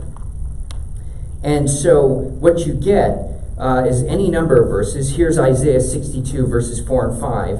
And 1.43 1.69
so 1.69 2.05
what 2.05 2.65
you 2.65 2.73
get 2.73 3.33
uh, 3.59 3.85
is 3.87 4.01
any 4.03 4.31
number 4.31 4.63
of 4.63 4.69
verses. 4.69 5.17
Here's 5.17 5.37
Isaiah 5.37 5.81
62, 5.81 6.47
verses 6.47 6.85
4 6.85 7.09
and 7.09 7.21
5, 7.21 7.59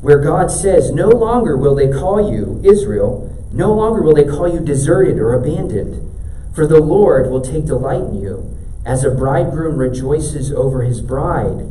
where 0.00 0.18
God 0.18 0.50
says, 0.50 0.90
No 0.90 1.08
longer 1.08 1.56
will 1.56 1.76
they 1.76 1.88
call 1.88 2.32
you 2.32 2.60
Israel, 2.64 3.26
no 3.52 3.72
longer 3.72 4.02
will 4.02 4.14
they 4.14 4.24
call 4.24 4.52
you 4.52 4.60
deserted 4.60 5.18
or 5.18 5.34
abandoned, 5.34 6.10
for 6.54 6.66
the 6.66 6.80
Lord 6.80 7.30
will 7.30 7.40
take 7.40 7.66
delight 7.66 8.00
in 8.00 8.20
you. 8.20 8.59
As 8.84 9.04
a 9.04 9.10
bridegroom 9.10 9.76
rejoices 9.76 10.50
over 10.52 10.82
his 10.82 11.00
bride, 11.00 11.66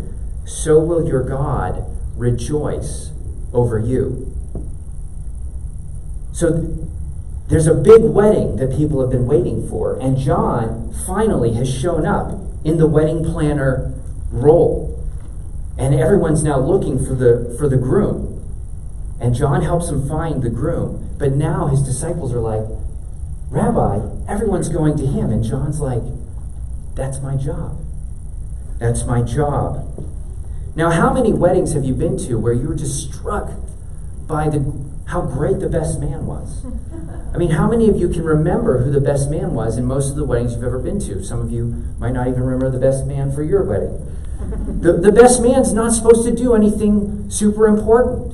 so 0.45 0.79
will 0.79 1.07
your 1.07 1.23
God 1.23 1.83
rejoice 2.15 3.11
over 3.53 3.79
you. 3.79 4.33
So 6.31 6.77
there's 7.47 7.67
a 7.67 7.73
big 7.73 8.03
wedding 8.03 8.57
that 8.57 8.75
people 8.75 9.01
have 9.01 9.09
been 9.09 9.25
waiting 9.25 9.67
for, 9.67 9.99
and 9.99 10.17
John 10.17 10.93
finally 11.05 11.53
has 11.53 11.71
shown 11.73 12.05
up 12.05 12.39
in 12.63 12.77
the 12.77 12.87
wedding 12.87 13.23
planner 13.23 13.93
role. 14.31 15.03
And 15.77 15.95
everyone's 15.95 16.43
now 16.43 16.59
looking 16.59 17.03
for 17.03 17.15
the 17.15 17.55
for 17.57 17.67
the 17.69 17.77
groom. 17.77 18.35
And 19.19 19.33
John 19.33 19.61
helps 19.61 19.89
him 19.89 20.07
find 20.07 20.43
the 20.43 20.49
groom. 20.49 21.15
But 21.17 21.33
now 21.33 21.67
his 21.67 21.81
disciples 21.81 22.33
are 22.33 22.39
like, 22.39 22.65
Rabbi, 23.49 23.99
everyone's 24.27 24.69
going 24.69 24.97
to 24.97 25.07
him. 25.07 25.31
And 25.31 25.43
John's 25.43 25.79
like, 25.79 26.03
That's 26.99 27.21
my 27.21 27.37
job. 27.37 27.79
That's 28.77 29.05
my 29.05 29.21
job. 29.21 30.05
Now, 30.75 30.91
how 30.91 31.13
many 31.13 31.31
weddings 31.31 31.71
have 31.71 31.85
you 31.85 31.93
been 31.93 32.17
to 32.27 32.37
where 32.37 32.51
you 32.51 32.67
were 32.67 32.75
just 32.75 33.09
struck 33.09 33.51
by 34.27 34.49
the 34.49 34.59
how 35.05 35.21
great 35.21 35.59
the 35.59 35.69
best 35.69 36.01
man 36.01 36.25
was? 36.25 36.65
I 37.33 37.37
mean, 37.37 37.51
how 37.51 37.69
many 37.69 37.87
of 37.87 37.95
you 37.95 38.09
can 38.09 38.25
remember 38.25 38.83
who 38.83 38.91
the 38.91 38.99
best 38.99 39.31
man 39.31 39.53
was 39.53 39.77
in 39.77 39.85
most 39.85 40.09
of 40.09 40.17
the 40.17 40.25
weddings 40.25 40.53
you've 40.53 40.63
ever 40.65 40.77
been 40.77 40.99
to? 40.99 41.23
Some 41.23 41.39
of 41.39 41.51
you 41.51 41.85
might 41.99 42.11
not 42.11 42.27
even 42.27 42.43
remember 42.43 42.69
the 42.69 42.85
best 42.85 43.05
man 43.05 43.31
for 43.31 43.43
your 43.43 43.63
wedding. 43.63 44.05
The, 44.81 44.91
the 44.91 45.13
best 45.13 45.41
man's 45.41 45.71
not 45.71 45.93
supposed 45.93 46.25
to 46.25 46.35
do 46.35 46.53
anything 46.53 47.31
super 47.31 47.65
important. 47.65 48.33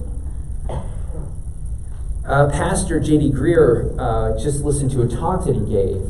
Uh, 2.25 2.50
Pastor 2.50 3.00
J.D. 3.00 3.29
Greear 3.29 3.95
uh, 4.00 4.41
just 4.41 4.62
listened 4.62 4.89
to 4.91 5.03
a 5.03 5.07
talk 5.07 5.45
that 5.45 5.53
he 5.53 5.62
gave 5.62 6.01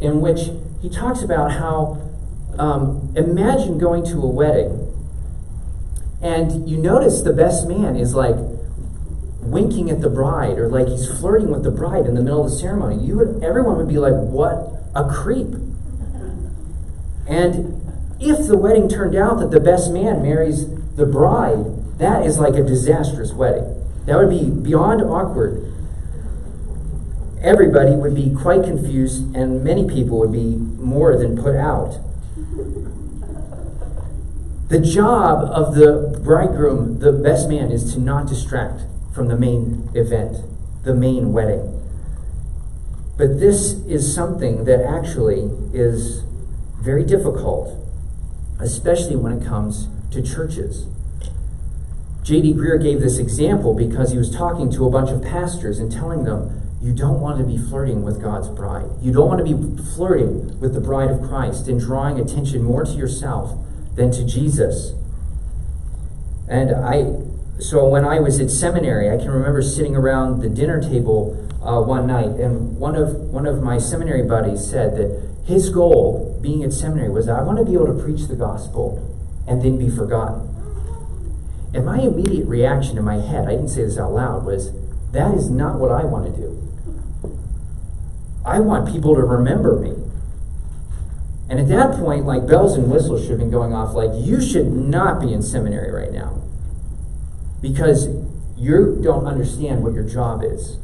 in 0.00 0.22
which 0.22 0.48
he 0.82 0.90
talks 0.90 1.22
about 1.22 1.52
how 1.52 1.98
um, 2.58 3.12
imagine 3.16 3.78
going 3.78 4.04
to 4.04 4.18
a 4.20 4.28
wedding 4.28 4.92
and 6.22 6.68
you 6.68 6.78
notice 6.78 7.22
the 7.22 7.32
best 7.32 7.66
man 7.66 7.96
is 7.96 8.14
like 8.14 8.36
winking 9.40 9.90
at 9.90 10.00
the 10.00 10.08
bride 10.08 10.56
or 10.56 10.68
like 10.68 10.86
he's 10.86 11.06
flirting 11.18 11.50
with 11.50 11.64
the 11.64 11.70
bride 11.70 12.06
in 12.06 12.14
the 12.14 12.22
middle 12.22 12.44
of 12.44 12.50
the 12.50 12.56
ceremony, 12.56 13.04
you 13.04 13.16
would 13.16 13.42
everyone 13.42 13.76
would 13.76 13.88
be 13.88 13.98
like, 13.98 14.14
"What 14.14 14.72
a 14.94 15.04
creep!" 15.04 15.48
And 17.26 17.80
if 18.20 18.46
the 18.46 18.56
wedding 18.56 18.88
turned 18.88 19.16
out 19.16 19.40
that 19.40 19.50
the 19.50 19.60
best 19.60 19.90
man 19.90 20.22
marries 20.22 20.68
the 20.94 21.06
bride, 21.06 21.98
that 21.98 22.24
is 22.24 22.38
like 22.38 22.54
a 22.54 22.62
disastrous 22.62 23.32
wedding. 23.32 23.82
That 24.06 24.16
would 24.16 24.30
be 24.30 24.48
beyond 24.48 25.02
awkward. 25.02 25.71
Everybody 27.42 27.96
would 27.96 28.14
be 28.14 28.32
quite 28.32 28.62
confused, 28.62 29.34
and 29.34 29.64
many 29.64 29.88
people 29.88 30.18
would 30.20 30.30
be 30.30 30.54
more 30.54 31.16
than 31.18 31.36
put 31.36 31.56
out. 31.56 31.98
The 34.68 34.78
job 34.78 35.50
of 35.50 35.74
the 35.74 36.20
bridegroom, 36.22 37.00
the 37.00 37.12
best 37.12 37.48
man, 37.48 37.72
is 37.72 37.92
to 37.94 38.00
not 38.00 38.28
distract 38.28 38.82
from 39.12 39.26
the 39.26 39.36
main 39.36 39.90
event, 39.92 40.36
the 40.84 40.94
main 40.94 41.32
wedding. 41.32 41.80
But 43.18 43.40
this 43.40 43.72
is 43.86 44.14
something 44.14 44.64
that 44.64 44.80
actually 44.80 45.50
is 45.74 46.22
very 46.80 47.04
difficult, 47.04 47.76
especially 48.60 49.16
when 49.16 49.32
it 49.32 49.44
comes 49.44 49.88
to 50.12 50.22
churches. 50.22 50.86
J.D. 52.22 52.54
Greear 52.54 52.80
gave 52.80 53.00
this 53.00 53.18
example 53.18 53.74
because 53.74 54.12
he 54.12 54.18
was 54.18 54.30
talking 54.34 54.70
to 54.70 54.86
a 54.86 54.90
bunch 54.90 55.10
of 55.10 55.22
pastors 55.22 55.80
and 55.80 55.90
telling 55.90 56.22
them, 56.22 56.71
you 56.82 56.92
don't 56.92 57.20
want 57.20 57.38
to 57.38 57.44
be 57.44 57.56
flirting 57.56 58.02
with 58.02 58.20
God's 58.20 58.48
bride. 58.48 58.90
You 59.00 59.12
don't 59.12 59.28
want 59.28 59.46
to 59.46 59.56
be 59.56 59.82
flirting 59.94 60.58
with 60.58 60.74
the 60.74 60.80
bride 60.80 61.10
of 61.10 61.22
Christ 61.22 61.68
and 61.68 61.78
drawing 61.78 62.18
attention 62.18 62.62
more 62.64 62.84
to 62.84 62.92
yourself 62.92 63.56
than 63.94 64.10
to 64.10 64.26
Jesus. 64.26 64.92
And 66.48 66.74
I 66.74 67.04
so 67.60 67.86
when 67.86 68.04
I 68.04 68.18
was 68.18 68.40
at 68.40 68.50
seminary, 68.50 69.08
I 69.08 69.16
can 69.16 69.30
remember 69.30 69.62
sitting 69.62 69.94
around 69.94 70.42
the 70.42 70.48
dinner 70.48 70.82
table 70.82 71.38
uh, 71.62 71.80
one 71.80 72.08
night, 72.08 72.40
and 72.40 72.76
one 72.78 72.96
of 72.96 73.14
one 73.30 73.46
of 73.46 73.62
my 73.62 73.78
seminary 73.78 74.26
buddies 74.26 74.68
said 74.68 74.96
that 74.96 75.30
his 75.44 75.70
goal, 75.70 76.38
being 76.42 76.64
at 76.64 76.72
seminary, 76.72 77.10
was 77.10 77.28
I 77.28 77.42
want 77.42 77.58
to 77.58 77.64
be 77.64 77.74
able 77.74 77.86
to 77.86 78.02
preach 78.02 78.26
the 78.26 78.34
gospel 78.34 79.08
and 79.46 79.62
then 79.62 79.78
be 79.78 79.88
forgotten. 79.88 80.48
And 81.74 81.86
my 81.86 82.00
immediate 82.00 82.46
reaction 82.46 82.98
in 82.98 83.04
my 83.04 83.16
head, 83.16 83.46
I 83.46 83.52
didn't 83.52 83.68
say 83.68 83.84
this 83.84 83.98
out 83.98 84.12
loud, 84.12 84.44
was 84.44 84.72
that 85.12 85.34
is 85.34 85.50
not 85.50 85.78
what 85.78 85.90
I 85.90 86.04
want 86.04 86.34
to 86.34 86.40
do. 86.40 86.58
I 88.44 88.60
want 88.60 88.92
people 88.92 89.14
to 89.14 89.22
remember 89.22 89.78
me. 89.78 89.94
And 91.48 91.60
at 91.60 91.68
that 91.68 91.98
point, 91.98 92.24
like 92.24 92.46
bells 92.46 92.76
and 92.76 92.90
whistles 92.90 93.22
should 93.22 93.30
have 93.30 93.38
been 93.38 93.50
going 93.50 93.72
off, 93.72 93.94
like, 93.94 94.10
you 94.14 94.40
should 94.40 94.72
not 94.72 95.20
be 95.20 95.32
in 95.32 95.42
seminary 95.42 95.92
right 95.92 96.12
now 96.12 96.42
because 97.60 98.08
you 98.56 98.98
don't 99.02 99.26
understand 99.26 99.82
what 99.82 99.92
your 99.92 100.04
job 100.04 100.42
is. 100.42 100.78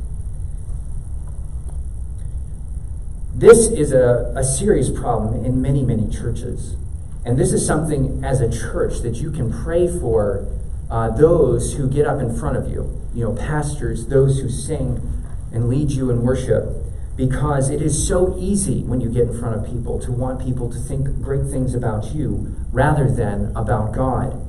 This 3.35 3.69
is 3.69 3.93
a, 3.93 4.33
a 4.37 4.45
serious 4.45 4.91
problem 4.91 5.45
in 5.45 5.63
many, 5.63 5.83
many 5.83 6.11
churches. 6.11 6.77
And 7.25 7.39
this 7.39 7.53
is 7.53 7.67
something 7.67 8.25
as 8.25 8.41
a 8.41 8.51
church 8.51 9.01
that 9.01 9.17
you 9.17 9.31
can 9.31 9.53
pray 9.53 9.87
for 9.87 10.47
uh, 10.91 11.11
those 11.11 11.75
who 11.75 11.89
get 11.89 12.07
up 12.07 12.21
in 12.21 12.37
front 12.37 12.57
of 12.57 12.69
you, 12.69 13.01
you 13.15 13.25
know, 13.25 13.35
pastors, 13.35 14.07
those 14.07 14.41
who 14.41 14.49
sing 14.49 15.01
and 15.53 15.69
lead 15.69 15.91
you 15.91 16.11
in 16.11 16.23
worship, 16.23 16.67
because 17.17 17.69
it 17.69 17.83
is 17.83 18.07
so 18.07 18.37
easy 18.39 18.83
when 18.85 19.01
you 19.01 19.11
get 19.11 19.29
in 19.29 19.39
front 19.39 19.57
of 19.57 19.67
people 19.67 19.99
to 19.99 20.13
want 20.13 20.41
people 20.41 20.71
to 20.71 20.79
think 20.79 21.21
great 21.21 21.51
things 21.51 21.75
about 21.75 22.15
you 22.15 22.55
rather 22.73 23.11
than 23.11 23.55
about 23.57 23.93
God. 23.93 24.41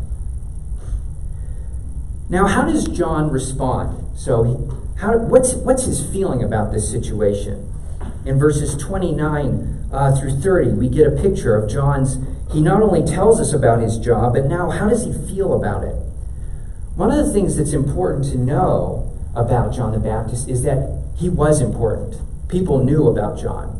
Now, 2.29 2.45
how 2.45 2.65
does 2.65 2.85
John 2.85 3.31
respond? 3.31 4.17
So, 4.17 4.93
how, 4.99 5.17
what's, 5.17 5.55
what's 5.55 5.85
his 5.85 6.05
feeling 6.05 6.43
about 6.43 6.71
this 6.71 6.89
situation? 6.89 7.73
In 8.23 8.37
verses 8.37 8.75
29 8.77 9.89
uh, 9.91 10.15
through 10.15 10.39
30, 10.39 10.71
we 10.73 10.89
get 10.89 11.07
a 11.07 11.11
picture 11.11 11.55
of 11.55 11.69
John's. 11.69 12.17
He 12.53 12.61
not 12.61 12.83
only 12.83 13.03
tells 13.03 13.39
us 13.39 13.51
about 13.51 13.81
his 13.81 13.97
job, 13.97 14.33
but 14.33 14.45
now 14.45 14.69
how 14.69 14.89
does 14.89 15.05
he 15.05 15.13
feel 15.33 15.53
about 15.53 15.83
it? 15.83 15.95
One 16.99 17.11
of 17.11 17.25
the 17.25 17.31
things 17.31 17.55
that's 17.55 17.71
important 17.71 18.25
to 18.33 18.37
know 18.37 19.09
about 19.33 19.73
John 19.73 19.93
the 19.93 19.99
Baptist 19.99 20.49
is 20.49 20.63
that 20.63 21.01
he 21.15 21.29
was 21.29 21.61
important. 21.61 22.17
People 22.49 22.83
knew 22.83 23.07
about 23.07 23.39
John. 23.39 23.79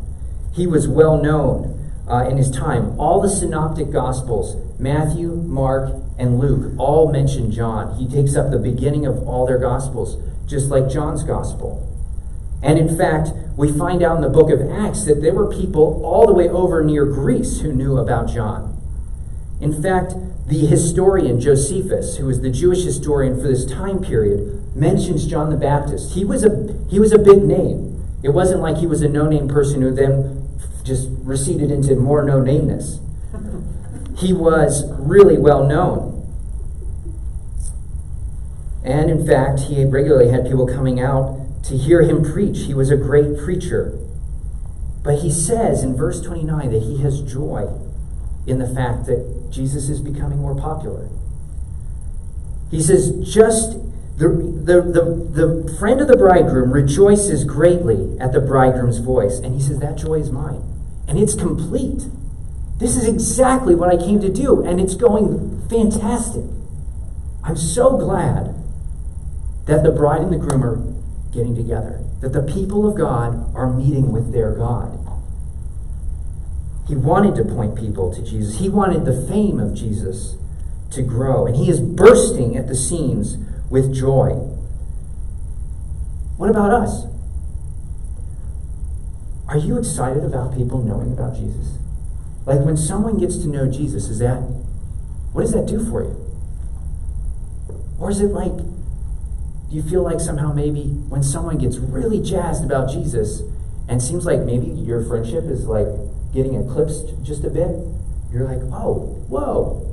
He 0.54 0.66
was 0.66 0.88
well 0.88 1.22
known 1.22 1.92
uh, 2.08 2.26
in 2.30 2.38
his 2.38 2.50
time. 2.50 2.98
All 2.98 3.20
the 3.20 3.28
synoptic 3.28 3.92
gospels, 3.92 4.56
Matthew, 4.80 5.34
Mark, 5.34 5.92
and 6.18 6.38
Luke, 6.38 6.72
all 6.78 7.12
mention 7.12 7.52
John. 7.52 7.98
He 7.98 8.08
takes 8.08 8.36
up 8.36 8.50
the 8.50 8.58
beginning 8.58 9.04
of 9.04 9.28
all 9.28 9.46
their 9.46 9.58
gospels, 9.58 10.16
just 10.48 10.70
like 10.70 10.88
John's 10.88 11.22
gospel. 11.22 11.86
And 12.62 12.78
in 12.78 12.96
fact, 12.96 13.32
we 13.54 13.70
find 13.70 14.02
out 14.02 14.16
in 14.16 14.22
the 14.22 14.30
book 14.30 14.48
of 14.48 14.62
Acts 14.62 15.04
that 15.04 15.20
there 15.20 15.34
were 15.34 15.54
people 15.54 16.02
all 16.06 16.26
the 16.26 16.32
way 16.32 16.48
over 16.48 16.82
near 16.82 17.04
Greece 17.04 17.60
who 17.60 17.74
knew 17.74 17.98
about 17.98 18.30
John. 18.30 18.80
In 19.60 19.82
fact, 19.82 20.14
the 20.50 20.66
historian 20.66 21.40
Josephus, 21.40 22.16
who 22.16 22.26
was 22.26 22.40
the 22.40 22.50
Jewish 22.50 22.82
historian 22.82 23.40
for 23.40 23.46
this 23.46 23.64
time 23.64 24.02
period, 24.02 24.74
mentions 24.74 25.24
John 25.24 25.48
the 25.48 25.56
Baptist. 25.56 26.14
He 26.14 26.24
was 26.24 26.44
a, 26.44 26.76
he 26.90 26.98
was 26.98 27.12
a 27.12 27.18
big 27.18 27.44
name. 27.44 28.04
It 28.24 28.30
wasn't 28.30 28.60
like 28.60 28.78
he 28.78 28.86
was 28.86 29.00
a 29.00 29.08
no 29.08 29.28
name 29.28 29.46
person 29.46 29.80
who 29.80 29.94
then 29.94 30.48
just 30.82 31.08
receded 31.22 31.70
into 31.70 31.94
more 31.94 32.24
no 32.24 32.40
nameness. 32.40 32.98
He 34.18 34.32
was 34.32 34.90
really 34.98 35.38
well 35.38 35.66
known. 35.66 36.26
And 38.84 39.08
in 39.08 39.24
fact, 39.24 39.60
he 39.60 39.84
regularly 39.84 40.30
had 40.30 40.46
people 40.46 40.66
coming 40.66 40.98
out 40.98 41.38
to 41.64 41.76
hear 41.76 42.02
him 42.02 42.24
preach. 42.24 42.64
He 42.66 42.74
was 42.74 42.90
a 42.90 42.96
great 42.96 43.38
preacher. 43.38 43.96
But 45.04 45.20
he 45.20 45.30
says 45.30 45.84
in 45.84 45.96
verse 45.96 46.20
29 46.20 46.72
that 46.72 46.82
he 46.82 47.02
has 47.02 47.20
joy 47.22 47.68
in 48.50 48.58
the 48.58 48.68
fact 48.68 49.06
that 49.06 49.48
Jesus 49.50 49.88
is 49.88 50.00
becoming 50.00 50.38
more 50.38 50.54
popular. 50.54 51.08
He 52.70 52.82
says, 52.82 53.12
just 53.32 53.78
the, 54.20 54.28
the, 54.28 54.82
the, 54.82 55.64
the 55.64 55.76
friend 55.78 55.98
of 56.00 56.08
the 56.08 56.16
bridegroom 56.16 56.72
rejoices 56.72 57.44
greatly 57.44 58.18
at 58.20 58.32
the 58.32 58.40
bridegroom's 58.40 58.98
voice. 58.98 59.38
And 59.38 59.54
he 59.54 59.60
says, 59.62 59.80
That 59.80 59.96
joy 59.96 60.16
is 60.16 60.30
mine. 60.30 60.62
And 61.08 61.18
it's 61.18 61.34
complete. 61.34 62.04
This 62.76 62.96
is 62.96 63.08
exactly 63.08 63.74
what 63.74 63.88
I 63.88 63.96
came 63.96 64.20
to 64.20 64.28
do. 64.28 64.62
And 64.62 64.78
it's 64.78 64.94
going 64.94 65.66
fantastic. 65.68 66.44
I'm 67.42 67.56
so 67.56 67.96
glad 67.96 68.54
that 69.64 69.82
the 69.82 69.90
bride 69.90 70.20
and 70.20 70.32
the 70.32 70.36
groom 70.36 70.62
are 70.64 70.76
getting 71.32 71.56
together, 71.56 72.04
that 72.20 72.34
the 72.34 72.42
people 72.42 72.86
of 72.86 72.98
God 72.98 73.54
are 73.54 73.72
meeting 73.72 74.12
with 74.12 74.34
their 74.34 74.52
God. 74.54 74.99
He 76.90 76.96
wanted 76.96 77.36
to 77.36 77.44
point 77.44 77.78
people 77.78 78.12
to 78.12 78.20
Jesus. 78.20 78.58
He 78.58 78.68
wanted 78.68 79.04
the 79.04 79.24
fame 79.28 79.60
of 79.60 79.74
Jesus 79.74 80.36
to 80.90 81.02
grow, 81.02 81.46
and 81.46 81.54
he 81.54 81.70
is 81.70 81.80
bursting 81.80 82.56
at 82.56 82.66
the 82.66 82.74
seams 82.74 83.36
with 83.70 83.94
joy. 83.94 84.30
What 86.36 86.50
about 86.50 86.72
us? 86.72 87.04
Are 89.46 89.56
you 89.56 89.78
excited 89.78 90.24
about 90.24 90.56
people 90.56 90.82
knowing 90.82 91.12
about 91.12 91.36
Jesus? 91.36 91.78
Like 92.44 92.58
when 92.62 92.76
someone 92.76 93.18
gets 93.18 93.36
to 93.36 93.46
know 93.46 93.70
Jesus, 93.70 94.08
is 94.08 94.18
that 94.18 94.40
what 95.32 95.42
does 95.42 95.52
that 95.52 95.66
do 95.66 95.88
for 95.88 96.02
you? 96.02 96.16
Or 98.00 98.10
is 98.10 98.20
it 98.20 98.32
like 98.32 98.56
do 98.56 99.76
you 99.76 99.82
feel 99.84 100.02
like 100.02 100.18
somehow 100.18 100.52
maybe 100.52 100.86
when 101.08 101.22
someone 101.22 101.56
gets 101.56 101.76
really 101.76 102.20
jazzed 102.20 102.64
about 102.64 102.90
Jesus 102.90 103.42
and 103.88 104.02
seems 104.02 104.26
like 104.26 104.40
maybe 104.40 104.66
your 104.66 105.04
friendship 105.04 105.44
is 105.44 105.66
like 105.66 105.86
getting 106.32 106.54
eclipsed 106.54 107.22
just 107.22 107.44
a 107.44 107.50
bit, 107.50 107.76
you're 108.32 108.44
like, 108.44 108.62
oh, 108.72 109.24
whoa, 109.28 109.86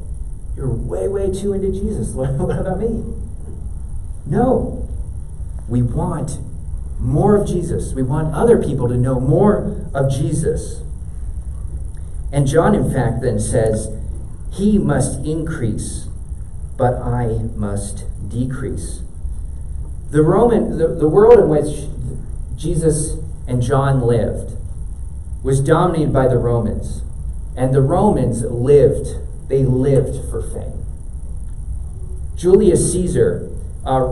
you're 0.55 0.69
way, 0.69 1.07
way 1.07 1.31
too 1.31 1.53
into 1.53 1.71
Jesus. 1.71 2.09
What, 2.09 2.31
what 2.33 2.57
about 2.57 2.79
me? 2.79 3.03
No. 4.25 4.87
We 5.67 5.81
want 5.81 6.39
more 6.99 7.35
of 7.35 7.47
Jesus. 7.47 7.93
We 7.93 8.03
want 8.03 8.33
other 8.33 8.61
people 8.61 8.87
to 8.87 8.97
know 8.97 9.19
more 9.19 9.87
of 9.93 10.11
Jesus. 10.11 10.81
And 12.31 12.47
John, 12.47 12.75
in 12.75 12.91
fact, 12.91 13.21
then 13.21 13.39
says, 13.39 13.89
He 14.51 14.77
must 14.77 15.25
increase, 15.25 16.07
but 16.77 16.95
I 16.95 17.39
must 17.55 18.05
decrease. 18.29 19.01
The 20.11 20.21
Roman, 20.21 20.77
the, 20.77 20.87
the 20.87 21.07
world 21.07 21.39
in 21.39 21.49
which 21.49 21.87
Jesus 22.57 23.17
and 23.47 23.61
John 23.61 24.01
lived 24.01 24.56
was 25.43 25.61
dominated 25.61 26.13
by 26.13 26.27
the 26.27 26.37
Romans. 26.37 27.01
And 27.55 27.73
the 27.73 27.81
Romans 27.81 28.43
lived, 28.43 29.07
they 29.49 29.63
lived 29.63 30.29
for 30.29 30.41
fame. 30.41 30.85
Julius 32.35 32.91
Caesar, 32.91 33.49
uh, 33.85 34.05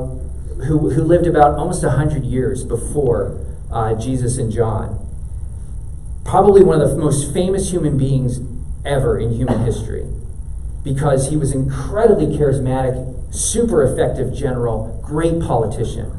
who, 0.67 0.89
who 0.89 1.03
lived 1.03 1.27
about 1.27 1.57
almost 1.59 1.83
100 1.83 2.23
years 2.23 2.63
before 2.63 3.39
uh, 3.71 3.93
Jesus 3.95 4.37
and 4.37 4.51
John, 4.51 4.99
probably 6.23 6.63
one 6.63 6.81
of 6.81 6.89
the 6.89 6.97
most 6.97 7.31
famous 7.33 7.71
human 7.71 7.97
beings 7.97 8.39
ever 8.83 9.19
in 9.19 9.31
human 9.31 9.63
history 9.63 10.05
because 10.83 11.29
he 11.29 11.37
was 11.37 11.51
incredibly 11.51 12.27
charismatic 12.37 13.15
super 13.33 13.83
effective 13.83 14.33
general, 14.33 15.01
great 15.03 15.41
politician 15.41 16.11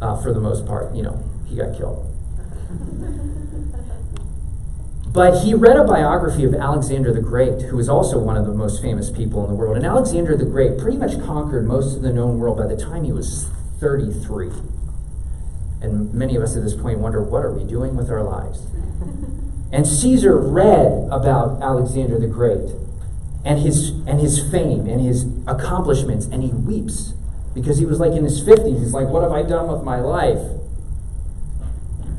uh, 0.00 0.20
for 0.22 0.32
the 0.32 0.40
most 0.40 0.66
part. 0.66 0.94
You 0.94 1.02
know, 1.02 1.24
he 1.46 1.56
got 1.56 1.76
killed. 1.76 2.04
But 5.18 5.42
he 5.42 5.52
read 5.52 5.76
a 5.76 5.82
biography 5.82 6.44
of 6.44 6.54
Alexander 6.54 7.12
the 7.12 7.20
Great, 7.20 7.62
who 7.62 7.76
was 7.76 7.88
also 7.88 8.20
one 8.20 8.36
of 8.36 8.46
the 8.46 8.54
most 8.54 8.80
famous 8.80 9.10
people 9.10 9.42
in 9.42 9.50
the 9.50 9.56
world. 9.56 9.76
And 9.76 9.84
Alexander 9.84 10.36
the 10.36 10.44
Great 10.44 10.78
pretty 10.78 10.96
much 10.96 11.20
conquered 11.20 11.66
most 11.66 11.96
of 11.96 12.02
the 12.02 12.12
known 12.12 12.38
world 12.38 12.56
by 12.56 12.68
the 12.68 12.76
time 12.76 13.02
he 13.02 13.10
was 13.10 13.48
33. 13.80 14.52
And 15.82 16.14
many 16.14 16.36
of 16.36 16.42
us 16.44 16.56
at 16.56 16.62
this 16.62 16.76
point 16.76 17.00
wonder, 17.00 17.20
what 17.20 17.44
are 17.44 17.50
we 17.50 17.64
doing 17.64 17.96
with 17.96 18.10
our 18.10 18.22
lives? 18.22 18.68
And 19.72 19.86
Caesar 19.88 20.38
read 20.38 21.08
about 21.10 21.60
Alexander 21.60 22.20
the 22.20 22.28
Great 22.28 22.70
and 23.44 23.58
his 23.58 23.90
and 24.06 24.20
his 24.20 24.40
fame 24.50 24.86
and 24.86 25.00
his 25.00 25.26
accomplishments 25.48 26.26
and 26.26 26.44
he 26.44 26.50
weeps 26.50 27.12
because 27.54 27.78
he 27.78 27.84
was 27.84 28.00
like 28.00 28.12
in 28.12 28.24
his 28.24 28.40
50s 28.40 28.78
he's 28.78 28.94
like 28.94 29.08
what 29.08 29.22
have 29.22 29.30
i 29.30 29.42
done 29.42 29.68
with 29.68 29.82
my 29.84 30.00
life 30.00 30.40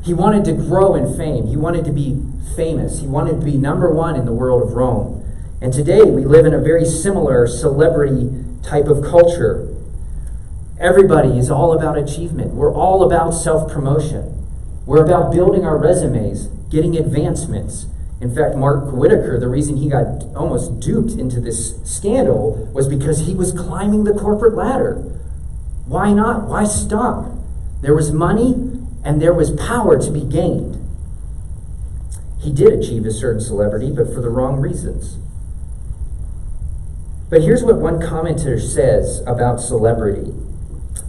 he 0.02 0.14
wanted 0.14 0.44
to 0.46 0.52
grow 0.52 0.94
in 0.94 1.16
fame. 1.16 1.46
He 1.46 1.56
wanted 1.56 1.84
to 1.84 1.92
be 1.92 2.22
famous. 2.56 3.00
He 3.00 3.06
wanted 3.06 3.40
to 3.40 3.44
be 3.44 3.56
number 3.56 3.92
one 3.92 4.16
in 4.16 4.24
the 4.24 4.32
world 4.32 4.62
of 4.62 4.72
rome. 4.72 5.24
And 5.60 5.72
today 5.72 6.02
we 6.04 6.24
live 6.24 6.46
in 6.46 6.54
a 6.54 6.60
very 6.60 6.84
similar 6.84 7.46
celebrity 7.46 8.30
type 8.62 8.86
of 8.86 9.02
culture. 9.02 9.68
Everybody 10.78 11.38
is 11.38 11.50
all 11.50 11.78
about 11.78 11.98
achievement. 11.98 12.54
We're 12.54 12.72
all 12.72 13.02
about 13.02 13.32
self-promotion. 13.32 14.46
We're 14.86 15.04
about 15.04 15.32
building 15.32 15.64
our 15.66 15.76
resumes 15.76 16.46
getting 16.70 16.96
advancements. 16.96 17.86
In 18.20 18.34
fact, 18.34 18.56
Mark 18.56 18.92
Whitacre, 18.92 19.38
the 19.38 19.48
reason 19.48 19.76
he 19.76 19.90
got 19.90 20.24
almost 20.34 20.80
duped 20.80 21.12
into 21.12 21.40
this 21.40 21.82
scandal 21.84 22.70
was 22.72 22.88
because 22.88 23.26
he 23.26 23.34
was 23.34 23.52
climbing 23.52 24.04
the 24.04 24.14
corporate 24.14 24.54
ladder. 24.54 24.94
Why 25.86 26.12
not? 26.12 26.46
Why 26.46 26.64
stop? 26.64 27.26
There 27.82 27.94
was 27.94 28.12
money 28.12 28.69
and 29.04 29.20
there 29.20 29.32
was 29.32 29.50
power 29.52 29.98
to 30.00 30.10
be 30.10 30.24
gained. 30.24 30.76
He 32.40 32.52
did 32.52 32.72
achieve 32.72 33.04
a 33.04 33.10
certain 33.10 33.40
celebrity, 33.40 33.90
but 33.90 34.12
for 34.12 34.20
the 34.20 34.30
wrong 34.30 34.60
reasons. 34.60 35.18
But 37.28 37.42
here's 37.42 37.62
what 37.62 37.76
one 37.76 38.00
commentator 38.00 38.60
says 38.60 39.22
about 39.26 39.60
celebrity 39.60 40.34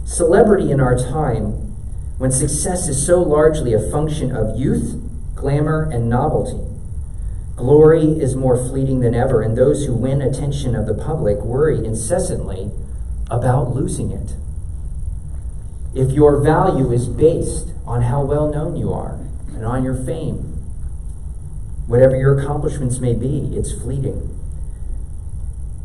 celebrity 0.04 0.70
in 0.70 0.78
our 0.78 0.96
time, 0.96 1.74
when 2.18 2.30
success 2.30 2.86
is 2.86 3.06
so 3.06 3.22
largely 3.22 3.72
a 3.72 3.90
function 3.90 4.30
of 4.34 4.58
youth, 4.58 5.00
glamour, 5.34 5.88
and 5.90 6.08
novelty 6.08 6.72
Glory 7.56 8.18
is 8.18 8.34
more 8.34 8.56
fleeting 8.56 9.00
than 9.00 9.14
ever, 9.14 9.42
and 9.42 9.56
those 9.56 9.84
who 9.84 9.94
win 9.94 10.22
attention 10.22 10.74
of 10.74 10.86
the 10.86 10.94
public 10.94 11.38
worry 11.42 11.84
incessantly 11.84 12.70
about 13.30 13.74
losing 13.74 14.10
it. 14.10 14.34
If 15.94 16.10
your 16.12 16.40
value 16.40 16.90
is 16.90 17.08
based 17.08 17.71
on 17.86 18.02
how 18.02 18.24
well 18.24 18.50
known 18.50 18.76
you 18.76 18.92
are 18.92 19.18
and 19.54 19.64
on 19.64 19.84
your 19.84 19.94
fame, 19.94 20.52
Whatever 21.86 22.16
your 22.16 22.38
accomplishments 22.38 23.00
may 23.00 23.12
be, 23.12 23.54
it's 23.54 23.72
fleeting. 23.72 24.38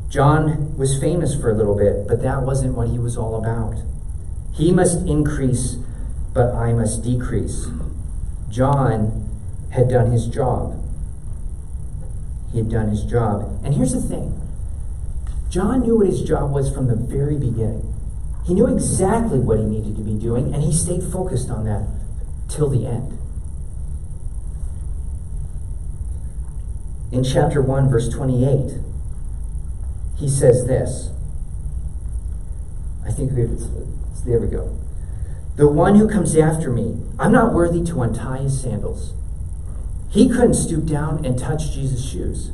John 0.10 0.78
was 0.78 1.00
famous 1.00 1.36
for 1.36 1.50
a 1.50 1.54
little 1.54 1.76
bit, 1.76 2.08
but 2.08 2.22
that 2.22 2.44
wasn't 2.44 2.76
what 2.76 2.90
he 2.90 3.00
was 3.00 3.18
all 3.18 3.36
about. 3.36 3.76
He 4.54 4.72
must 4.72 5.06
increase, 5.08 5.76
but 6.34 6.54
I 6.54 6.72
must 6.72 7.04
decrease. 7.04 7.68
John 8.50 9.30
had 9.72 9.90
done 9.90 10.12
his 10.12 10.28
job. 10.28 10.82
He 12.52 12.60
had 12.60 12.70
done 12.70 12.90
his 12.90 13.04
job. 13.04 13.60
And 13.64 13.74
here's 13.74 13.92
the 13.92 14.02
thing 14.02 14.40
John 15.50 15.82
knew 15.82 15.98
what 15.98 16.08
his 16.08 16.22
job 16.22 16.54
was 16.54 16.74
from 16.74 16.88
the 16.88 16.96
very 16.96 17.38
beginning. 17.38 17.94
He 18.48 18.54
knew 18.54 18.68
exactly 18.68 19.40
what 19.40 19.60
he 19.60 19.66
needed 19.66 19.98
to 19.98 20.02
be 20.02 20.14
doing, 20.14 20.54
and 20.54 20.64
he 20.64 20.72
stayed 20.72 21.04
focused 21.04 21.50
on 21.50 21.66
that 21.66 21.86
till 22.48 22.70
the 22.70 22.88
end. 22.88 23.20
In 27.12 27.26
chapter 27.26 27.62
1, 27.62 27.90
verse 27.90 28.08
28, 28.08 28.78
he 30.16 30.30
says 30.30 30.66
this. 30.66 31.10
I 33.06 33.12
think 33.12 33.34
we've 33.34 33.52
it's, 33.52 33.68
there 34.26 34.40
we 34.40 34.48
go. 34.48 34.78
The 35.58 35.68
one 35.68 35.96
who 35.96 36.08
comes 36.08 36.36
after 36.38 36.70
me, 36.70 37.02
I'm 37.20 37.34
not 37.34 37.54
worthy 37.54 37.84
to 37.84 38.02
untie 38.02 38.44
his 38.44 38.62
sandals. 38.62 39.14
He 40.10 40.30
couldn't 40.30 40.54
stoop 40.54 40.86
down 40.86 41.26
and 41.26 41.38
touch 41.38 41.74
Jesus' 41.74 42.10
shoes. 42.10 42.52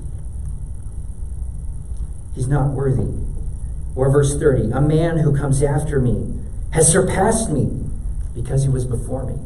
He's 2.34 2.48
not 2.48 2.72
worthy. 2.72 3.23
Or 3.96 4.10
verse 4.10 4.38
30 4.38 4.72
A 4.72 4.82
man 4.82 5.20
who 5.20 5.36
comes 5.36 5.62
after 5.62 6.00
me 6.00 6.40
has 6.72 6.92
surpassed 6.92 7.50
me 7.50 7.84
because 8.34 8.64
he 8.64 8.70
was 8.70 8.86
before 8.86 9.26
me. 9.26 9.40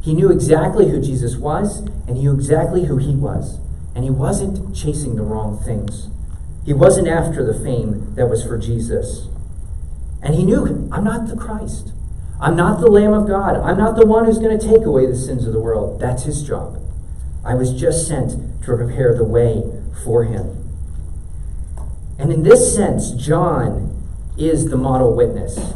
He 0.00 0.14
knew 0.14 0.30
exactly 0.30 0.88
who 0.88 1.00
Jesus 1.00 1.36
was, 1.36 1.80
and 2.06 2.16
he 2.16 2.22
knew 2.22 2.34
exactly 2.34 2.84
who 2.84 2.98
he 2.98 3.14
was. 3.14 3.58
And 3.94 4.04
he 4.04 4.10
wasn't 4.10 4.74
chasing 4.74 5.16
the 5.16 5.22
wrong 5.22 5.58
things. 5.58 6.08
He 6.64 6.72
wasn't 6.72 7.08
after 7.08 7.44
the 7.44 7.58
fame 7.58 8.14
that 8.14 8.28
was 8.28 8.44
for 8.44 8.58
Jesus. 8.58 9.26
And 10.22 10.34
he 10.34 10.44
knew, 10.44 10.88
I'm 10.92 11.04
not 11.04 11.28
the 11.28 11.36
Christ. 11.36 11.92
I'm 12.40 12.54
not 12.54 12.80
the 12.80 12.90
Lamb 12.90 13.12
of 13.12 13.26
God. 13.26 13.56
I'm 13.56 13.78
not 13.78 13.96
the 13.96 14.06
one 14.06 14.24
who's 14.24 14.38
going 14.38 14.56
to 14.56 14.68
take 14.68 14.84
away 14.84 15.06
the 15.06 15.16
sins 15.16 15.46
of 15.46 15.52
the 15.52 15.60
world. 15.60 16.00
That's 16.00 16.22
his 16.22 16.42
job. 16.42 16.80
I 17.44 17.54
was 17.54 17.72
just 17.72 18.06
sent 18.06 18.62
to 18.62 18.76
prepare 18.76 19.16
the 19.16 19.24
way 19.24 19.64
for 20.04 20.24
him. 20.24 20.67
And 22.18 22.32
in 22.32 22.42
this 22.42 22.74
sense, 22.74 23.12
John 23.12 23.94
is 24.36 24.70
the 24.70 24.76
model 24.76 25.14
witness. 25.14 25.72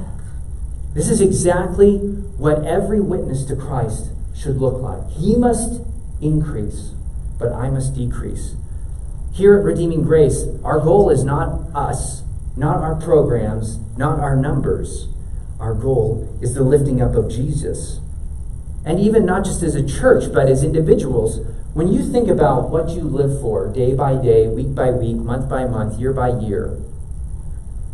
This 0.94 1.08
is 1.08 1.20
exactly 1.20 1.98
what 2.36 2.64
every 2.64 3.00
witness 3.00 3.44
to 3.44 3.56
Christ 3.56 4.10
should 4.36 4.56
look 4.56 4.80
like. 4.82 5.08
He 5.10 5.36
must 5.36 5.80
increase, 6.20 6.92
but 7.38 7.52
I 7.52 7.70
must 7.70 7.94
decrease. 7.94 8.54
Here 9.32 9.56
at 9.56 9.64
Redeeming 9.64 10.02
Grace, 10.02 10.44
our 10.64 10.78
goal 10.78 11.08
is 11.08 11.24
not 11.24 11.60
us, 11.74 12.22
not 12.56 12.78
our 12.78 12.96
programs, 12.96 13.78
not 13.96 14.20
our 14.20 14.36
numbers. 14.36 15.08
Our 15.58 15.74
goal 15.74 16.28
is 16.42 16.54
the 16.54 16.62
lifting 16.62 17.00
up 17.00 17.14
of 17.14 17.30
Jesus. 17.30 18.00
And 18.84 18.98
even 18.98 19.24
not 19.24 19.44
just 19.44 19.62
as 19.62 19.74
a 19.74 19.86
church, 19.86 20.32
but 20.32 20.48
as 20.48 20.64
individuals, 20.64 21.38
when 21.74 21.90
you 21.90 22.02
think 22.02 22.28
about 22.28 22.68
what 22.68 22.90
you 22.90 23.02
live 23.02 23.40
for 23.40 23.72
day 23.72 23.94
by 23.94 24.14
day, 24.14 24.46
week 24.46 24.74
by 24.74 24.90
week, 24.90 25.16
month 25.16 25.48
by 25.48 25.64
month, 25.64 25.98
year 25.98 26.12
by 26.12 26.28
year, 26.28 26.68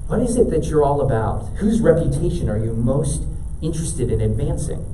what 0.09 0.21
is 0.21 0.37
it 0.37 0.51
that 0.51 0.65
you're 0.67 0.83
all 0.83 1.01
about? 1.01 1.47
Whose 1.59 1.81
reputation 1.81 2.49
are 2.49 2.59
you 2.59 2.73
most 2.73 3.23
interested 3.63 4.11
in 4.11 4.21
advancing? 4.21 4.85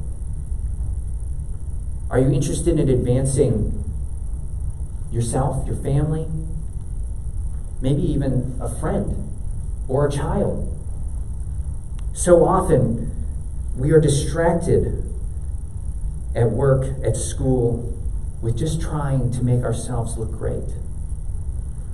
Are 2.10 2.18
you 2.18 2.30
interested 2.30 2.78
in 2.78 2.90
advancing 2.90 3.84
yourself, 5.10 5.66
your 5.66 5.76
family, 5.76 6.26
maybe 7.80 8.02
even 8.02 8.58
a 8.60 8.68
friend 8.68 9.30
or 9.88 10.06
a 10.06 10.12
child? 10.12 10.70
So 12.12 12.44
often, 12.44 13.10
we 13.78 13.92
are 13.92 14.00
distracted 14.00 15.10
at 16.34 16.50
work, 16.50 17.02
at 17.02 17.16
school, 17.16 17.94
with 18.44 18.58
just 18.58 18.80
trying 18.80 19.32
to 19.32 19.42
make 19.42 19.64
ourselves 19.64 20.18
look 20.18 20.30
great. 20.30 20.68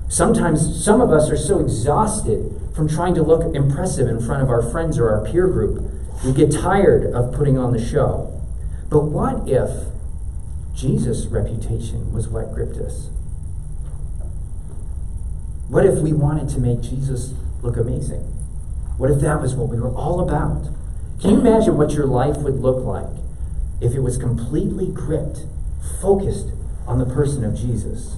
Sometimes 0.08 0.84
some 0.84 1.00
of 1.00 1.10
us 1.10 1.30
are 1.30 1.36
so 1.36 1.60
exhausted 1.60 2.60
from 2.74 2.88
trying 2.88 3.14
to 3.14 3.22
look 3.22 3.54
impressive 3.54 4.08
in 4.08 4.20
front 4.20 4.42
of 4.42 4.50
our 4.50 4.60
friends 4.60 4.98
or 4.98 5.08
our 5.10 5.24
peer 5.24 5.46
group, 5.46 5.92
we 6.24 6.32
get 6.32 6.50
tired 6.50 7.04
of 7.14 7.32
putting 7.32 7.56
on 7.56 7.72
the 7.72 7.82
show. 7.82 8.36
But 8.90 9.04
what 9.04 9.48
if 9.48 9.86
Jesus' 10.74 11.26
reputation 11.26 12.12
was 12.12 12.26
what 12.26 12.52
gripped 12.52 12.78
us? 12.78 13.10
What 15.68 15.86
if 15.86 16.00
we 16.00 16.12
wanted 16.12 16.48
to 16.50 16.58
make 16.58 16.80
Jesus 16.80 17.32
look 17.62 17.76
amazing? 17.76 18.22
What 18.98 19.12
if 19.12 19.20
that 19.20 19.40
was 19.40 19.54
what 19.54 19.68
we 19.68 19.78
were 19.78 19.94
all 19.94 20.18
about? 20.18 20.68
Can 21.20 21.30
you 21.30 21.38
imagine 21.38 21.76
what 21.76 21.92
your 21.92 22.06
life 22.06 22.38
would 22.38 22.56
look 22.56 22.84
like 22.84 23.22
if 23.80 23.94
it 23.94 24.00
was 24.00 24.16
completely 24.16 24.88
gripped 24.88 25.44
focused 26.00 26.48
on 26.86 26.98
the 26.98 27.06
person 27.06 27.44
of 27.44 27.54
Jesus. 27.54 28.16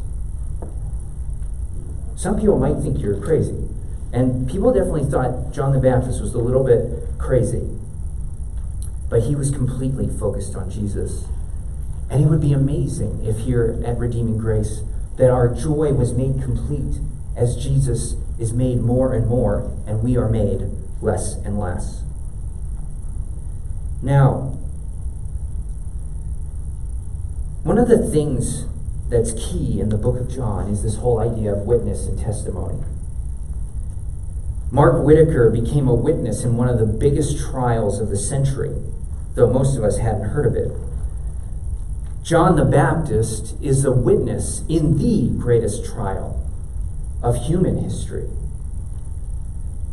Some 2.17 2.39
people 2.39 2.59
might 2.59 2.81
think 2.83 3.01
you're 3.01 3.21
crazy. 3.21 3.69
And 4.13 4.49
people 4.49 4.73
definitely 4.73 5.11
thought 5.11 5.53
John 5.53 5.73
the 5.73 5.81
Baptist 5.81 6.21
was 6.21 6.35
a 6.35 6.39
little 6.39 6.65
bit 6.65 7.19
crazy. 7.19 7.69
But 9.09 9.23
he 9.23 9.35
was 9.35 9.51
completely 9.51 10.09
focused 10.09 10.55
on 10.55 10.71
Jesus. 10.71 11.25
And 12.11 12.23
it 12.23 12.29
would 12.29 12.41
be 12.41 12.53
amazing 12.53 13.25
if 13.25 13.39
here 13.39 13.83
at 13.85 13.99
Redeeming 13.99 14.39
Grace 14.39 14.83
that 15.17 15.31
our 15.31 15.49
joy 15.49 15.93
was 15.93 16.13
made 16.13 16.43
complete 16.43 17.01
as 17.37 17.57
Jesus 17.57 18.15
is 18.39 18.53
made 18.53 18.81
more 18.81 19.15
and 19.15 19.27
more 19.27 19.73
and 19.87 20.03
we 20.03 20.17
are 20.17 20.29
made 20.29 20.71
less 21.01 21.35
and 21.45 21.59
less. 21.59 22.03
Now, 24.03 24.59
one 27.63 27.79
of 27.79 27.89
the 27.89 28.07
things 28.11 28.67
that's 29.09 29.33
key 29.33 29.81
in 29.81 29.89
the 29.91 29.97
book 29.97 30.19
of 30.19 30.29
John 30.29 30.69
is 30.69 30.83
this 30.83 30.97
whole 30.97 31.21
idea 31.21 31.53
of 31.53 31.67
witness 31.67 32.07
and 32.07 32.19
testimony. 32.19 32.83
Mark 34.71 35.05
Whitacre 35.05 35.51
became 35.51 35.87
a 35.87 35.95
witness 35.95 36.45
in 36.45 36.57
one 36.57 36.69
of 36.69 36.79
the 36.79 36.87
biggest 36.87 37.39
trials 37.39 38.01
of 38.01 38.09
the 38.09 38.17
century, 38.17 38.75
though 39.35 39.53
most 39.53 39.77
of 39.77 39.85
us 39.85 39.99
hadn't 39.99 40.31
heard 40.31 40.47
of 40.47 40.57
it. 40.57 40.73
John 42.25 42.57
the 42.57 42.65
Baptist 42.65 43.55
is 43.61 43.85
a 43.85 43.93
witness 43.93 44.63
in 44.69 44.97
the 44.97 45.29
greatest 45.39 45.85
trial 45.85 46.43
of 47.23 47.47
human 47.47 47.79
history. 47.79 48.29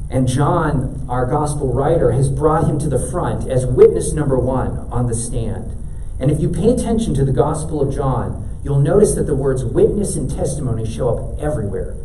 And 0.10 0.28
John, 0.28 1.06
our 1.10 1.26
gospel 1.26 1.74
writer, 1.74 2.14
has 2.14 2.30
brought 2.30 2.68
him 2.68 2.80
to 2.80 2.90
the 2.90 3.12
front 3.12 3.50
as 3.50 3.66
witness 3.66 4.14
number 4.14 4.40
one 4.40 4.88
on 4.92 5.08
the 5.08 5.14
stand. 5.14 5.76
And 6.20 6.30
if 6.30 6.40
you 6.42 6.50
pay 6.50 6.70
attention 6.70 7.14
to 7.16 7.26
the 7.26 7.32
Gospel 7.32 7.82
of 7.82 7.94
John, 7.94 8.60
you'll 8.64 8.80
notice 8.80 9.16
that 9.16 9.24
the 9.24 9.36
words 9.36 9.64
witness 9.64 10.16
and 10.16 10.30
testimony 10.30 10.86
show 10.86 11.10
up 11.10 11.40
everywhere. 11.40 11.96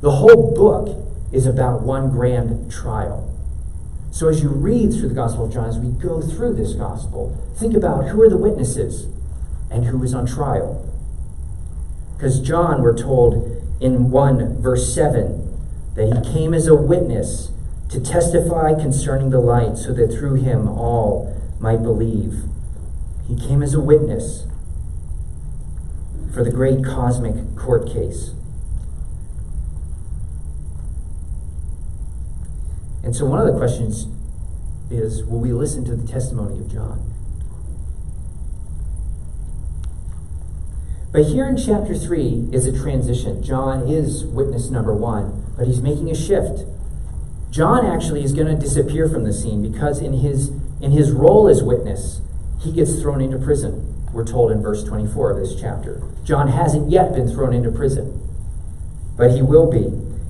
The 0.00 0.12
whole 0.12 0.54
book 0.54 1.04
is 1.32 1.46
about 1.46 1.82
one 1.82 2.10
grand 2.10 2.72
trial. 2.72 3.34
So 4.10 4.28
as 4.28 4.42
you 4.42 4.48
read 4.48 4.92
through 4.92 5.10
the 5.10 5.14
Gospel 5.14 5.44
of 5.44 5.52
John, 5.52 5.68
as 5.68 5.78
we 5.78 5.90
go 5.90 6.22
through 6.22 6.54
this 6.54 6.72
Gospel, 6.72 7.36
think 7.56 7.76
about 7.76 8.08
who 8.08 8.22
are 8.22 8.30
the 8.30 8.38
witnesses 8.38 9.06
and 9.70 9.84
who 9.84 10.02
is 10.02 10.14
on 10.14 10.26
trial. 10.26 10.84
Because 12.16 12.40
John, 12.40 12.82
we're 12.82 12.96
told 12.96 13.62
in 13.80 14.10
1 14.10 14.62
verse 14.62 14.92
7, 14.94 15.44
that 15.94 16.06
he 16.06 16.32
came 16.32 16.54
as 16.54 16.66
a 16.66 16.74
witness 16.74 17.50
to 17.90 18.00
testify 18.00 18.74
concerning 18.74 19.30
the 19.30 19.40
light, 19.40 19.76
so 19.76 19.92
that 19.92 20.12
through 20.12 20.34
him 20.34 20.68
all 20.68 21.36
might 21.58 21.82
believe. 21.82 22.42
He 23.28 23.36
came 23.36 23.62
as 23.62 23.74
a 23.74 23.80
witness 23.80 24.46
for 26.32 26.42
the 26.42 26.50
great 26.50 26.82
cosmic 26.82 27.56
court 27.56 27.86
case. 27.86 28.30
And 33.04 33.14
so, 33.14 33.26
one 33.26 33.38
of 33.40 33.52
the 33.52 33.58
questions 33.58 34.06
is 34.90 35.22
will 35.24 35.40
we 35.40 35.52
listen 35.52 35.84
to 35.84 35.94
the 35.94 36.06
testimony 36.06 36.58
of 36.58 36.72
John? 36.72 37.04
But 41.12 41.24
here 41.24 41.46
in 41.46 41.56
chapter 41.56 41.94
3 41.94 42.50
is 42.52 42.66
a 42.66 42.78
transition. 42.78 43.42
John 43.42 43.88
is 43.88 44.24
witness 44.24 44.70
number 44.70 44.94
one, 44.94 45.52
but 45.56 45.66
he's 45.66 45.80
making 45.80 46.10
a 46.10 46.14
shift. 46.14 46.64
John 47.50 47.86
actually 47.86 48.24
is 48.24 48.32
going 48.32 48.46
to 48.46 48.54
disappear 48.54 49.08
from 49.08 49.24
the 49.24 49.32
scene 49.32 49.62
because 49.62 50.00
in 50.00 50.12
his, 50.12 50.50
in 50.80 50.92
his 50.92 51.10
role 51.10 51.48
as 51.48 51.62
witness, 51.62 52.20
he 52.60 52.72
gets 52.72 53.00
thrown 53.00 53.20
into 53.20 53.38
prison. 53.38 53.94
We're 54.12 54.26
told 54.26 54.50
in 54.50 54.62
verse 54.62 54.84
24 54.84 55.32
of 55.32 55.36
this 55.38 55.60
chapter. 55.60 56.02
John 56.24 56.48
hasn't 56.48 56.90
yet 56.90 57.12
been 57.12 57.28
thrown 57.28 57.52
into 57.52 57.70
prison, 57.70 58.20
but 59.16 59.32
he 59.32 59.42
will 59.42 59.70
be. 59.70 59.86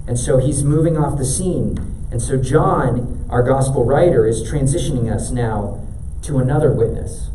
And 0.07 0.19
so 0.19 0.39
he's 0.39 0.63
moving 0.63 0.97
off 0.97 1.19
the 1.19 1.25
scene. 1.25 1.79
And 2.11 2.21
so 2.21 2.37
John, 2.37 3.27
our 3.31 3.43
gospel 3.43 3.85
writer, 3.85 4.27
is 4.27 4.43
transitioning 4.43 5.13
us 5.13 5.31
now 5.31 5.87
to 6.23 6.39
another 6.39 6.73
witness. 6.73 7.31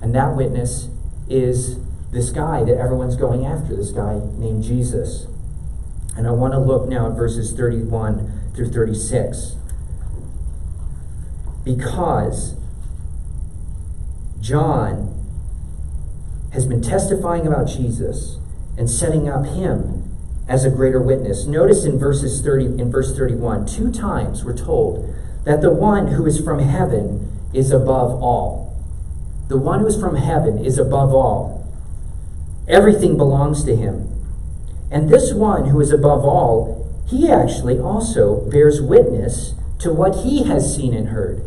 And 0.00 0.14
that 0.14 0.36
witness 0.36 0.88
is 1.28 1.78
this 2.12 2.30
guy 2.30 2.64
that 2.64 2.78
everyone's 2.78 3.16
going 3.16 3.44
after, 3.44 3.76
this 3.76 3.90
guy 3.90 4.20
named 4.38 4.64
Jesus. 4.64 5.26
And 6.16 6.26
I 6.26 6.30
want 6.30 6.54
to 6.54 6.58
look 6.58 6.88
now 6.88 7.10
at 7.10 7.16
verses 7.16 7.52
31 7.52 8.52
through 8.54 8.70
36. 8.70 9.56
Because 11.64 12.54
John 14.40 15.12
has 16.52 16.66
been 16.66 16.82
testifying 16.82 17.46
about 17.46 17.68
Jesus 17.68 18.38
and 18.78 18.88
setting 18.88 19.28
up 19.28 19.46
him 19.46 20.04
as 20.48 20.64
a 20.64 20.70
greater 20.70 21.00
witness. 21.00 21.46
Notice 21.46 21.84
in 21.84 21.98
verses 21.98 22.40
30 22.40 22.80
in 22.80 22.90
verse 22.90 23.16
31, 23.16 23.66
two 23.66 23.90
times 23.90 24.44
we're 24.44 24.56
told 24.56 25.14
that 25.44 25.60
the 25.60 25.72
one 25.72 26.08
who 26.08 26.26
is 26.26 26.40
from 26.40 26.60
heaven 26.60 27.30
is 27.52 27.70
above 27.70 28.22
all. 28.22 28.76
The 29.48 29.56
one 29.56 29.80
who 29.80 29.86
is 29.86 29.98
from 29.98 30.16
heaven 30.16 30.64
is 30.64 30.78
above 30.78 31.12
all. 31.14 31.66
Everything 32.68 33.16
belongs 33.16 33.64
to 33.64 33.76
him. 33.76 34.08
And 34.90 35.08
this 35.08 35.32
one 35.32 35.66
who 35.70 35.80
is 35.80 35.92
above 35.92 36.24
all, 36.24 36.92
he 37.06 37.30
actually 37.30 37.78
also 37.78 38.48
bears 38.50 38.80
witness 38.80 39.54
to 39.80 39.92
what 39.92 40.24
he 40.24 40.44
has 40.44 40.74
seen 40.74 40.94
and 40.94 41.08
heard. 41.08 41.42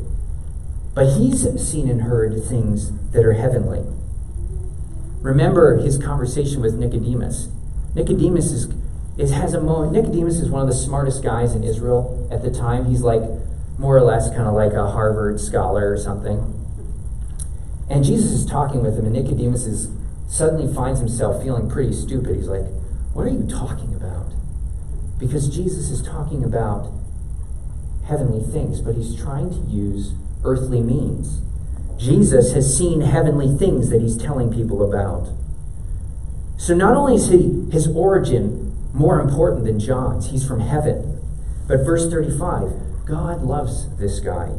But 0.93 1.17
he's 1.17 1.47
seen 1.61 1.89
and 1.89 2.01
heard 2.01 2.43
things 2.43 2.91
that 3.11 3.25
are 3.25 3.33
heavenly. 3.33 3.85
Remember 5.21 5.77
his 5.77 5.97
conversation 5.97 6.61
with 6.61 6.75
Nicodemus. 6.75 7.49
Nicodemus 7.93 8.51
is, 8.51 8.73
is 9.17 9.31
has 9.31 9.53
a 9.53 9.61
moment. 9.61 9.91
Nicodemus 9.91 10.39
is 10.39 10.49
one 10.49 10.61
of 10.61 10.67
the 10.67 10.73
smartest 10.73 11.23
guys 11.23 11.53
in 11.53 11.63
Israel 11.63 12.27
at 12.31 12.41
the 12.41 12.51
time. 12.51 12.85
He's 12.85 13.01
like 13.01 13.23
more 13.77 13.97
or 13.97 14.01
less 14.01 14.29
kind 14.29 14.47
of 14.47 14.53
like 14.53 14.73
a 14.73 14.91
Harvard 14.91 15.39
scholar 15.39 15.91
or 15.91 15.97
something. 15.97 16.55
And 17.89 18.03
Jesus 18.03 18.31
is 18.31 18.45
talking 18.45 18.83
with 18.83 18.97
him, 18.97 19.05
and 19.05 19.13
Nicodemus 19.13 19.65
is 19.65 19.89
suddenly 20.27 20.71
finds 20.71 20.99
himself 20.99 21.41
feeling 21.43 21.69
pretty 21.69 21.91
stupid. 21.91 22.35
He's 22.35 22.47
like, 22.47 22.65
What 23.13 23.23
are 23.23 23.31
you 23.31 23.47
talking 23.47 23.95
about? 23.95 24.27
Because 25.17 25.49
Jesus 25.49 25.89
is 25.89 26.01
talking 26.01 26.43
about 26.43 26.91
heavenly 28.05 28.43
things, 28.43 28.79
but 28.79 28.95
he's 28.95 29.19
trying 29.19 29.49
to 29.49 29.69
use 29.69 30.13
earthly 30.43 30.81
means. 30.81 31.41
Jesus 31.97 32.53
has 32.53 32.77
seen 32.77 33.01
heavenly 33.01 33.55
things 33.57 33.89
that 33.89 34.01
he's 34.01 34.17
telling 34.17 34.53
people 34.53 34.87
about. 34.87 35.29
So 36.57 36.73
not 36.73 36.95
only 36.95 37.15
is 37.15 37.29
he, 37.29 37.69
his 37.71 37.87
origin 37.87 38.75
more 38.93 39.19
important 39.19 39.65
than 39.65 39.79
John's, 39.79 40.29
he's 40.31 40.47
from 40.47 40.61
heaven. 40.61 41.19
But 41.67 41.85
verse 41.85 42.09
35 42.09 43.05
God 43.05 43.41
loves 43.41 43.95
this 43.97 44.19
guy. 44.19 44.51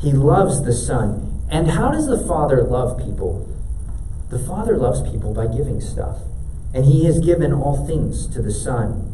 He 0.00 0.12
loves 0.12 0.64
the 0.64 0.72
Son. 0.72 1.42
And 1.50 1.72
how 1.72 1.90
does 1.90 2.06
the 2.06 2.18
Father 2.26 2.62
love 2.62 2.98
people? 2.98 3.48
The 4.30 4.38
Father 4.38 4.76
loves 4.76 5.02
people 5.10 5.34
by 5.34 5.46
giving 5.46 5.80
stuff. 5.80 6.18
And 6.72 6.84
he 6.84 7.04
has 7.06 7.18
given 7.18 7.52
all 7.52 7.86
things 7.86 8.26
to 8.28 8.42
the 8.42 8.52
Son. 8.52 9.12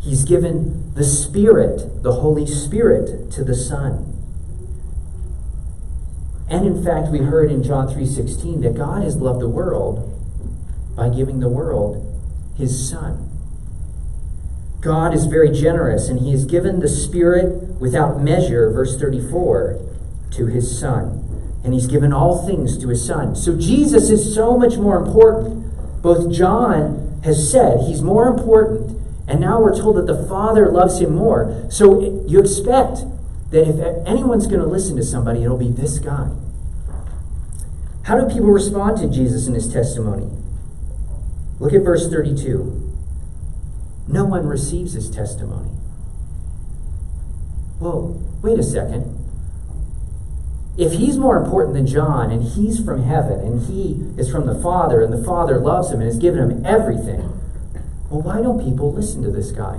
He's 0.00 0.24
given 0.24 0.92
the 0.94 1.04
Spirit, 1.04 2.02
the 2.02 2.12
Holy 2.12 2.46
Spirit, 2.46 3.30
to 3.32 3.44
the 3.44 3.54
Son. 3.54 4.11
And 6.52 6.66
in 6.66 6.84
fact, 6.84 7.08
we 7.08 7.20
heard 7.20 7.50
in 7.50 7.62
John 7.62 7.88
3:16 7.88 8.60
that 8.60 8.74
God 8.74 9.02
has 9.02 9.16
loved 9.16 9.40
the 9.40 9.48
world 9.48 10.06
by 10.94 11.08
giving 11.08 11.40
the 11.40 11.48
world 11.48 12.04
his 12.56 12.90
son. 12.90 13.30
God 14.82 15.14
is 15.14 15.24
very 15.24 15.48
generous 15.48 16.10
and 16.10 16.20
he 16.20 16.30
has 16.32 16.44
given 16.44 16.80
the 16.80 16.88
spirit 16.88 17.80
without 17.80 18.22
measure 18.22 18.70
verse 18.70 18.98
34 18.98 19.78
to 20.32 20.44
his 20.44 20.78
son. 20.78 21.24
And 21.64 21.72
he's 21.72 21.86
given 21.86 22.12
all 22.12 22.46
things 22.46 22.76
to 22.78 22.88
his 22.88 23.02
son. 23.02 23.34
So 23.34 23.56
Jesus 23.56 24.10
is 24.10 24.34
so 24.34 24.58
much 24.58 24.76
more 24.76 24.98
important. 24.98 25.64
Both 26.02 26.30
John 26.30 27.18
has 27.24 27.50
said 27.50 27.80
he's 27.86 28.02
more 28.02 28.28
important 28.28 28.98
and 29.26 29.40
now 29.40 29.58
we're 29.58 29.74
told 29.74 29.96
that 29.96 30.06
the 30.06 30.22
Father 30.26 30.70
loves 30.70 31.00
him 31.00 31.14
more. 31.14 31.64
So 31.70 32.22
you 32.26 32.40
expect 32.40 33.04
that 33.52 33.68
if 33.68 34.06
anyone's 34.06 34.46
going 34.46 34.60
to 34.60 34.66
listen 34.66 34.96
to 34.96 35.04
somebody, 35.04 35.44
it'll 35.44 35.58
be 35.58 35.70
this 35.70 35.98
guy. 35.98 36.30
How 38.04 38.18
do 38.18 38.26
people 38.26 38.50
respond 38.50 38.96
to 38.98 39.08
Jesus 39.08 39.46
in 39.46 39.54
his 39.54 39.70
testimony? 39.70 40.30
Look 41.60 41.74
at 41.74 41.82
verse 41.82 42.10
32. 42.10 42.94
No 44.08 44.24
one 44.24 44.46
receives 44.46 44.94
his 44.94 45.10
testimony. 45.10 45.70
Whoa, 47.78 48.20
wait 48.40 48.58
a 48.58 48.62
second. 48.62 49.18
If 50.78 50.92
he's 50.92 51.18
more 51.18 51.36
important 51.36 51.74
than 51.74 51.86
John 51.86 52.30
and 52.30 52.42
he's 52.42 52.82
from 52.82 53.02
heaven 53.02 53.40
and 53.40 53.66
he 53.66 54.02
is 54.18 54.30
from 54.30 54.46
the 54.46 54.60
Father 54.60 55.02
and 55.02 55.12
the 55.12 55.22
Father 55.22 55.58
loves 55.58 55.90
him 55.90 56.00
and 56.00 56.06
has 56.06 56.18
given 56.18 56.50
him 56.50 56.64
everything, 56.64 57.20
well, 58.08 58.22
why 58.22 58.40
don't 58.40 58.64
people 58.64 58.90
listen 58.90 59.22
to 59.22 59.30
this 59.30 59.52
guy? 59.52 59.78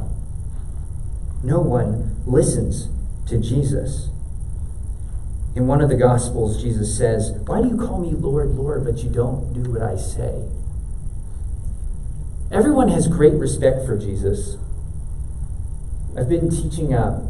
No 1.43 1.59
one 1.59 2.15
listens 2.27 2.92
to 3.27 3.37
Jesus. 3.37 4.09
In 5.55 5.67
one 5.67 5.81
of 5.81 5.89
the 5.89 5.95
Gospels, 5.95 6.61
Jesus 6.61 6.97
says, 6.97 7.31
Why 7.45 7.61
do 7.61 7.67
you 7.67 7.77
call 7.77 7.99
me 7.99 8.11
Lord, 8.11 8.49
Lord, 8.51 8.85
but 8.85 9.03
you 9.03 9.09
don't 9.09 9.53
do 9.53 9.71
what 9.71 9.83
I 9.83 9.95
say? 9.95 10.47
Everyone 12.51 12.89
has 12.89 13.07
great 13.07 13.33
respect 13.33 13.85
for 13.85 13.97
Jesus. 13.97 14.57
I've 16.17 16.29
been 16.29 16.49
teaching 16.49 16.93
a 16.93 17.27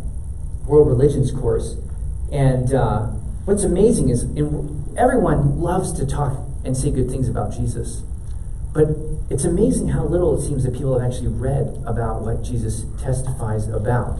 world 0.65 0.87
religions 0.87 1.31
course, 1.31 1.75
and 2.31 2.73
uh, 2.73 3.07
what's 3.45 3.63
amazing 3.63 4.09
is 4.09 4.23
in, 4.23 4.93
everyone 4.97 5.59
loves 5.61 5.91
to 5.93 6.05
talk 6.05 6.39
and 6.65 6.75
say 6.75 6.91
good 6.91 7.09
things 7.09 7.27
about 7.27 7.53
Jesus. 7.53 8.03
But 8.73 8.87
it's 9.29 9.43
amazing 9.43 9.89
how 9.89 10.03
little 10.03 10.37
it 10.37 10.45
seems 10.45 10.63
that 10.63 10.73
people 10.73 10.97
have 10.97 11.09
actually 11.09 11.27
read 11.27 11.81
about 11.85 12.21
what 12.21 12.43
Jesus 12.43 12.85
testifies 13.01 13.67
about 13.67 14.19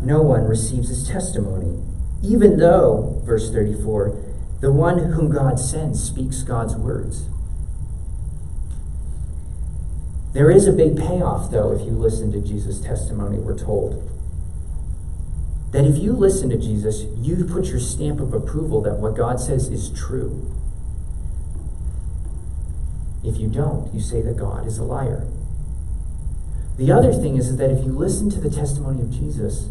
no 0.00 0.22
one 0.22 0.44
receives 0.44 0.88
his 0.88 1.08
testimony. 1.08 1.82
Even 2.22 2.58
though, 2.58 3.20
verse 3.24 3.50
34, 3.50 4.16
the 4.60 4.72
one 4.72 4.98
whom 5.12 5.30
God 5.30 5.58
sends 5.60 6.02
speaks 6.02 6.42
God's 6.42 6.74
words. 6.76 7.26
There 10.32 10.50
is 10.50 10.66
a 10.66 10.72
big 10.72 10.98
payoff, 10.98 11.50
though, 11.50 11.72
if 11.72 11.80
you 11.80 11.92
listen 11.92 12.30
to 12.32 12.40
Jesus' 12.40 12.80
testimony, 12.80 13.38
we're 13.38 13.58
told. 13.58 14.02
That 15.72 15.84
if 15.86 15.96
you 15.96 16.12
listen 16.12 16.50
to 16.50 16.58
Jesus, 16.58 17.04
you 17.18 17.44
put 17.44 17.66
your 17.66 17.80
stamp 17.80 18.20
of 18.20 18.32
approval 18.32 18.82
that 18.82 18.98
what 18.98 19.16
God 19.16 19.40
says 19.40 19.68
is 19.68 19.90
true. 19.90 20.52
If 23.24 23.38
you 23.38 23.48
don't, 23.48 23.92
you 23.92 24.00
say 24.00 24.22
that 24.22 24.36
God 24.36 24.66
is 24.66 24.78
a 24.78 24.84
liar. 24.84 25.26
The 26.76 26.92
other 26.92 27.12
thing 27.12 27.36
is 27.36 27.56
that 27.56 27.70
if 27.70 27.84
you 27.84 27.92
listen 27.92 28.30
to 28.30 28.40
the 28.40 28.50
testimony 28.50 29.00
of 29.00 29.10
Jesus, 29.10 29.68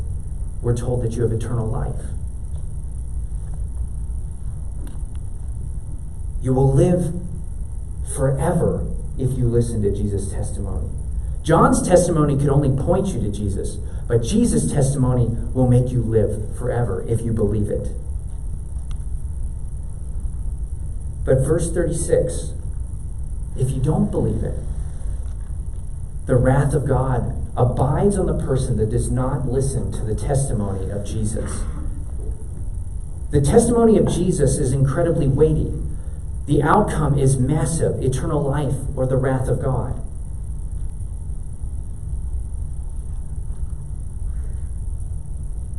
we're 0.65 0.75
told 0.75 1.03
that 1.03 1.11
you 1.11 1.21
have 1.21 1.31
eternal 1.31 1.67
life. 1.67 2.07
You 6.41 6.55
will 6.55 6.73
live 6.73 7.13
forever 8.15 8.83
if 9.15 9.37
you 9.37 9.45
listen 9.45 9.83
to 9.83 9.91
Jesus' 9.91 10.31
testimony. 10.31 10.89
John's 11.43 11.87
testimony 11.87 12.35
could 12.35 12.49
only 12.49 12.75
point 12.83 13.09
you 13.09 13.21
to 13.21 13.31
Jesus, 13.31 13.75
but 14.07 14.23
Jesus' 14.23 14.71
testimony 14.71 15.27
will 15.53 15.67
make 15.67 15.91
you 15.91 16.01
live 16.01 16.57
forever 16.57 17.05
if 17.07 17.21
you 17.21 17.31
believe 17.31 17.69
it. 17.69 17.89
But 21.25 21.45
verse 21.45 21.71
36 21.71 22.53
if 23.55 23.69
you 23.69 23.81
don't 23.81 24.09
believe 24.09 24.43
it, 24.43 24.57
the 26.25 26.35
wrath 26.35 26.73
of 26.73 26.87
God 26.87 27.44
abides 27.57 28.17
on 28.17 28.25
the 28.25 28.45
person 28.45 28.77
that 28.77 28.89
does 28.89 29.09
not 29.09 29.47
listen 29.47 29.91
to 29.91 30.01
the 30.03 30.15
testimony 30.15 30.89
of 30.89 31.05
Jesus. 31.05 31.63
The 33.31 33.41
testimony 33.41 33.97
of 33.97 34.07
Jesus 34.07 34.57
is 34.57 34.73
incredibly 34.73 35.27
weighty. 35.27 35.73
The 36.47 36.61
outcome 36.61 37.17
is 37.17 37.37
massive 37.37 38.01
eternal 38.03 38.41
life 38.41 38.75
or 38.95 39.07
the 39.07 39.17
wrath 39.17 39.47
of 39.47 39.61
God. 39.61 40.01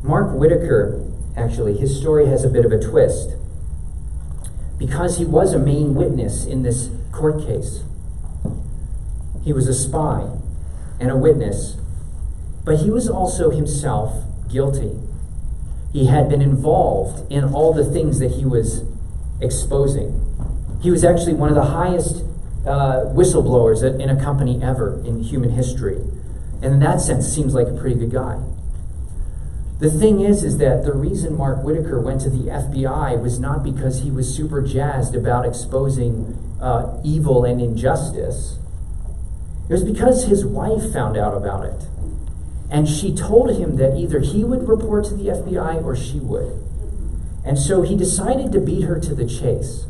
Mark 0.03 0.35
Whitacre, 0.35 1.05
actually, 1.37 1.77
his 1.77 1.99
story 1.99 2.27
has 2.27 2.45
a 2.45 2.49
bit 2.49 2.65
of 2.65 2.73
a 2.73 2.83
twist. 2.83 3.35
Because 4.79 5.19
he 5.19 5.25
was 5.25 5.53
a 5.53 5.59
main 5.59 5.95
witness 5.95 6.45
in 6.45 6.62
this 6.62 6.91
court 7.12 7.41
case, 7.47 7.83
he 9.43 9.53
was 9.53 9.69
a 9.69 9.75
spy 9.75 10.29
and 11.00 11.11
a 11.11 11.16
witness, 11.16 11.76
but 12.64 12.78
he 12.78 12.90
was 12.90 13.09
also 13.09 13.50
himself 13.50 14.24
guilty. 14.48 14.98
He 15.92 16.06
had 16.06 16.28
been 16.28 16.42
involved 16.42 17.30
in 17.30 17.44
all 17.44 17.72
the 17.72 17.85
things 17.85 18.18
that 18.18 18.32
he 18.32 18.44
was 18.44 18.82
exposing. 19.40 20.22
He 20.82 20.90
was 20.90 21.04
actually 21.04 21.35
one 21.35 21.48
of 21.48 21.54
the 21.54 21.64
highest 21.66 22.24
uh, 22.66 23.06
whistleblowers 23.14 23.82
in 24.00 24.11
a 24.11 24.20
company 24.22 24.62
ever 24.62 25.02
in 25.04 25.22
human 25.22 25.50
history. 25.50 25.98
And 26.62 26.74
in 26.74 26.80
that 26.80 27.00
sense, 27.00 27.32
seems 27.32 27.54
like 27.54 27.68
a 27.68 27.76
pretty 27.76 27.96
good 27.96 28.11
guy. 28.11 28.42
The 29.78 29.90
thing 29.90 30.20
is, 30.20 30.42
is 30.42 30.56
that 30.59 30.85
the 30.85 30.92
reason 30.92 31.37
Mark 31.37 31.62
Whitacre 31.62 32.00
went 32.00 32.22
to 32.22 32.30
the 32.30 32.48
FBI 32.48 33.20
was 33.20 33.38
not 33.38 33.62
because 33.62 34.02
he 34.02 34.11
was 34.11 34.35
super 34.35 34.62
jazzed 34.62 35.14
about 35.14 35.44
exposing 35.44 36.37
uh, 36.61 36.98
evil 37.04 37.44
and 37.44 37.61
injustice, 37.61 38.59
it 39.68 39.72
was 39.72 39.85
because 39.85 40.26
his 40.26 40.44
wife 40.44 40.92
found 40.92 41.16
out 41.16 41.37
about 41.37 41.64
it. 41.64 41.87
And 42.70 42.88
she 42.88 43.14
told 43.14 43.57
him 43.57 43.76
that 43.76 43.96
either 43.96 44.20
he 44.20 44.44
would 44.44 44.68
report 44.68 45.05
to 45.07 45.14
the 45.14 45.29
FBI 45.31 45.83
or 45.85 45.96
she 45.96 46.18
would. 46.18 46.62
And 47.44 47.59
so 47.59 47.83
he 47.83 47.96
decided 47.96 48.52
to 48.52 48.61
beat 48.61 48.83
her 48.83 48.98
to 49.00 49.14
the 49.14 49.26
chase. 49.26 49.87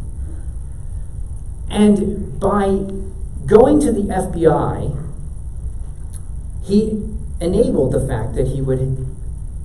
And 1.70 2.38
by 2.38 2.66
going 3.46 3.80
to 3.80 3.92
the 3.92 4.02
FBI, 4.02 5.02
he 6.64 7.02
enabled 7.40 7.92
the 7.92 8.06
fact 8.06 8.34
that 8.34 8.48
he 8.48 8.60
would 8.60 9.14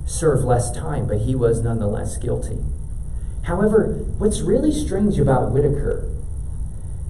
serve 0.06 0.44
less 0.44 0.70
time, 0.72 1.06
but 1.06 1.22
he 1.22 1.34
was 1.34 1.62
nonetheless 1.62 2.16
guilty. 2.16 2.58
However, 3.42 3.94
what's 4.18 4.40
really 4.40 4.72
strange 4.72 5.18
about 5.18 5.52
Whitacre 5.52 6.08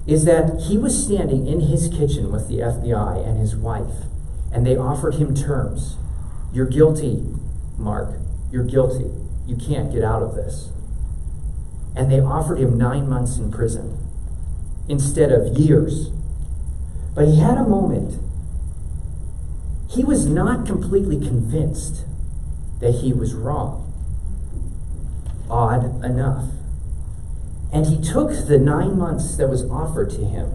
is 0.05 0.25
that 0.25 0.61
he 0.67 0.77
was 0.77 1.03
standing 1.03 1.47
in 1.47 1.61
his 1.61 1.87
kitchen 1.87 2.31
with 2.31 2.47
the 2.47 2.59
FBI 2.59 3.25
and 3.25 3.39
his 3.39 3.55
wife, 3.55 4.05
and 4.51 4.65
they 4.65 4.75
offered 4.75 5.15
him 5.15 5.33
terms. 5.33 5.95
You're 6.51 6.67
guilty, 6.67 7.23
Mark. 7.77 8.19
You're 8.51 8.65
guilty. 8.65 9.11
You 9.47 9.55
can't 9.55 9.91
get 9.91 10.03
out 10.03 10.21
of 10.21 10.35
this. 10.35 10.69
And 11.95 12.11
they 12.11 12.19
offered 12.19 12.59
him 12.59 12.77
nine 12.77 13.07
months 13.07 13.37
in 13.37 13.51
prison 13.51 13.97
instead 14.89 15.31
of 15.31 15.57
years. 15.57 16.09
But 17.15 17.27
he 17.27 17.39
had 17.39 17.57
a 17.57 17.63
moment. 17.63 18.19
He 19.89 20.03
was 20.03 20.25
not 20.25 20.65
completely 20.65 21.17
convinced 21.17 22.03
that 22.79 22.95
he 22.95 23.13
was 23.13 23.33
wrong. 23.33 23.91
Odd 25.49 26.03
enough. 26.03 26.45
And 27.73 27.87
he 27.87 27.99
took 27.99 28.29
the 28.47 28.59
nine 28.59 28.99
months 28.99 29.35
that 29.37 29.49
was 29.49 29.67
offered 29.67 30.11
to 30.11 30.23
him 30.23 30.51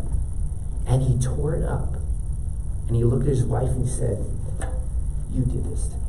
and 0.87 1.03
he 1.03 1.19
tore 1.19 1.57
it 1.57 1.65
up. 1.65 1.95
And 2.87 2.97
he 2.97 3.03
looked 3.03 3.25
at 3.25 3.31
his 3.31 3.45
wife 3.45 3.71
and 3.71 3.87
he 3.87 3.91
said, 3.91 4.25
You 5.33 5.45
did 5.45 5.65
this 5.65 5.89
to 5.89 5.97
me. 5.97 6.03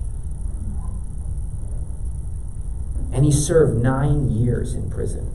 And 3.11 3.25
he 3.25 3.31
served 3.31 3.81
nine 3.81 4.29
years 4.29 4.75
in 4.75 4.91
prison. 4.91 5.31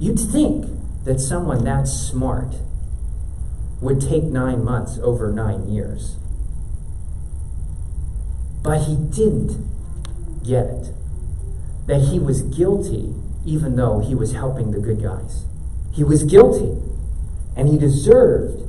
You'd 0.00 0.18
think 0.18 0.66
that 1.04 1.20
someone 1.20 1.62
that 1.64 1.86
smart 1.86 2.56
would 3.80 4.00
take 4.00 4.24
nine 4.24 4.64
months 4.64 4.98
over 4.98 5.30
nine 5.30 5.68
years. 5.68 6.16
But 8.64 8.82
he 8.82 8.96
didn't 8.96 9.64
get 10.44 10.66
it. 10.66 10.92
That 11.86 12.08
he 12.10 12.18
was 12.18 12.42
guilty 12.42 13.14
even 13.44 13.76
though 13.76 14.00
he 14.00 14.14
was 14.14 14.32
helping 14.32 14.70
the 14.70 14.80
good 14.80 15.02
guys. 15.02 15.44
He 15.92 16.04
was 16.04 16.22
guilty 16.22 16.80
and 17.56 17.68
he 17.68 17.78
deserved 17.78 18.60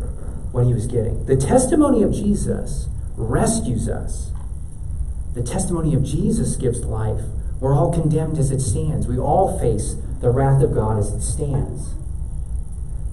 what 0.51 0.65
he 0.65 0.73
was 0.73 0.87
getting. 0.87 1.25
The 1.25 1.37
testimony 1.37 2.03
of 2.03 2.11
Jesus 2.11 2.87
rescues 3.15 3.87
us. 3.87 4.31
The 5.33 5.43
testimony 5.43 5.95
of 5.95 6.03
Jesus 6.03 6.55
gives 6.55 6.83
life. 6.83 7.21
We're 7.59 7.75
all 7.75 7.93
condemned 7.93 8.37
as 8.37 8.51
it 8.51 8.59
stands. 8.59 9.07
We 9.07 9.17
all 9.17 9.57
face 9.59 9.95
the 10.19 10.29
wrath 10.29 10.61
of 10.61 10.73
God 10.73 10.99
as 10.99 11.11
it 11.11 11.21
stands. 11.21 11.93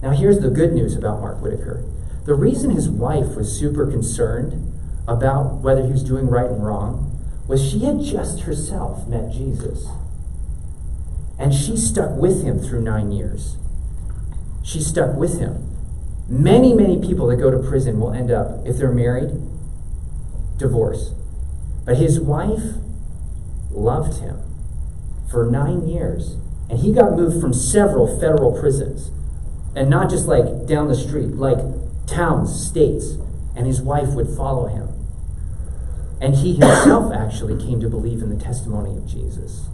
Now, 0.01 0.11
here's 0.11 0.39
the 0.39 0.49
good 0.49 0.73
news 0.73 0.95
about 0.95 1.21
Mark 1.21 1.41
Whitacre. 1.41 1.83
The 2.25 2.33
reason 2.33 2.71
his 2.71 2.89
wife 2.89 3.35
was 3.35 3.57
super 3.57 3.89
concerned 3.89 4.71
about 5.07 5.61
whether 5.61 5.85
he 5.85 5.91
was 5.91 6.03
doing 6.03 6.27
right 6.27 6.49
and 6.49 6.65
wrong 6.65 7.07
was 7.47 7.69
she 7.69 7.79
had 7.79 8.01
just 8.01 8.41
herself 8.41 9.07
met 9.07 9.31
Jesus. 9.31 9.87
And 11.37 11.53
she 11.53 11.75
stuck 11.75 12.15
with 12.17 12.43
him 12.43 12.59
through 12.59 12.81
nine 12.81 13.11
years. 13.11 13.55
She 14.63 14.79
stuck 14.79 15.15
with 15.15 15.39
him. 15.39 15.67
Many, 16.29 16.73
many 16.73 17.01
people 17.01 17.27
that 17.27 17.37
go 17.37 17.51
to 17.51 17.57
prison 17.57 17.99
will 17.99 18.13
end 18.13 18.31
up, 18.31 18.65
if 18.65 18.77
they're 18.77 18.91
married, 18.91 19.31
divorce. 20.57 21.13
But 21.83 21.97
his 21.97 22.19
wife 22.19 22.75
loved 23.71 24.19
him 24.21 24.39
for 25.29 25.49
nine 25.49 25.87
years. 25.87 26.35
And 26.69 26.79
he 26.79 26.93
got 26.93 27.17
moved 27.17 27.41
from 27.41 27.53
several 27.53 28.19
federal 28.19 28.57
prisons. 28.57 29.11
And 29.75 29.89
not 29.89 30.09
just 30.09 30.27
like 30.27 30.67
down 30.67 30.87
the 30.87 30.95
street, 30.95 31.29
like 31.29 31.57
towns, 32.05 32.67
states. 32.67 33.17
And 33.55 33.65
his 33.65 33.81
wife 33.81 34.09
would 34.09 34.29
follow 34.29 34.67
him. 34.67 34.90
And 36.21 36.35
he 36.35 36.53
himself 36.53 37.11
actually 37.11 37.61
came 37.61 37.81
to 37.81 37.89
believe 37.89 38.21
in 38.21 38.29
the 38.29 38.41
testimony 38.41 38.95
of 38.95 39.07
Jesus. 39.07 39.67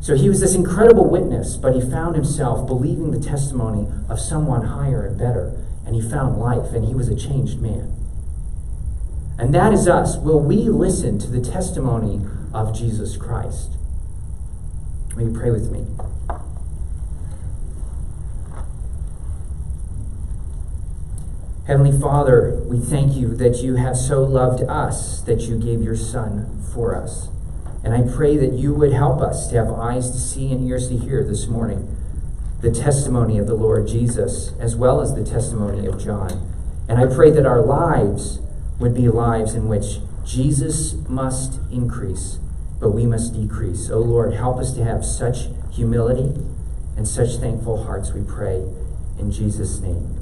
So 0.00 0.16
he 0.16 0.28
was 0.28 0.40
this 0.40 0.54
incredible 0.54 1.08
witness, 1.08 1.56
but 1.56 1.74
he 1.74 1.80
found 1.80 2.16
himself 2.16 2.66
believing 2.66 3.12
the 3.12 3.20
testimony 3.20 3.86
of 4.08 4.18
someone 4.18 4.66
higher 4.66 5.06
and 5.06 5.18
better. 5.18 5.52
And 5.86 5.94
he 5.94 6.00
found 6.00 6.38
life, 6.38 6.72
and 6.72 6.86
he 6.86 6.94
was 6.94 7.08
a 7.08 7.14
changed 7.14 7.60
man. 7.60 7.94
And 9.38 9.54
that 9.54 9.72
is 9.72 9.86
us. 9.86 10.16
Will 10.16 10.40
we 10.40 10.68
listen 10.68 11.18
to 11.18 11.30
the 11.30 11.40
testimony 11.40 12.22
of 12.54 12.76
Jesus 12.76 13.16
Christ? 13.16 13.76
Will 15.14 15.28
you 15.30 15.38
pray 15.38 15.50
with 15.50 15.70
me? 15.70 15.86
Heavenly 21.66 21.96
Father, 21.96 22.60
we 22.66 22.80
thank 22.80 23.14
you 23.14 23.36
that 23.36 23.62
you 23.62 23.76
have 23.76 23.96
so 23.96 24.24
loved 24.24 24.64
us 24.64 25.20
that 25.20 25.42
you 25.42 25.56
gave 25.56 25.80
your 25.80 25.94
Son 25.94 26.60
for 26.74 26.96
us. 26.96 27.28
And 27.84 27.94
I 27.94 28.02
pray 28.02 28.36
that 28.36 28.54
you 28.54 28.74
would 28.74 28.92
help 28.92 29.20
us 29.20 29.46
to 29.48 29.56
have 29.56 29.70
eyes 29.70 30.10
to 30.10 30.18
see 30.18 30.50
and 30.50 30.66
ears 30.66 30.88
to 30.88 30.98
hear 30.98 31.22
this 31.22 31.46
morning 31.46 31.96
the 32.62 32.72
testimony 32.72 33.38
of 33.38 33.46
the 33.46 33.54
Lord 33.54 33.86
Jesus 33.86 34.52
as 34.58 34.74
well 34.74 35.00
as 35.00 35.14
the 35.14 35.24
testimony 35.24 35.86
of 35.86 36.02
John. 36.02 36.52
And 36.88 36.98
I 36.98 37.06
pray 37.06 37.30
that 37.30 37.46
our 37.46 37.62
lives 37.62 38.40
would 38.80 38.94
be 38.94 39.08
lives 39.08 39.54
in 39.54 39.68
which 39.68 40.00
Jesus 40.24 40.94
must 41.08 41.60
increase, 41.70 42.40
but 42.80 42.90
we 42.90 43.06
must 43.06 43.34
decrease. 43.34 43.88
Oh 43.88 44.00
Lord, 44.00 44.34
help 44.34 44.58
us 44.58 44.74
to 44.74 44.82
have 44.82 45.04
such 45.04 45.46
humility 45.70 46.34
and 46.96 47.06
such 47.06 47.36
thankful 47.36 47.84
hearts, 47.84 48.10
we 48.12 48.24
pray. 48.24 48.66
In 49.18 49.30
Jesus' 49.30 49.78
name, 49.78 50.21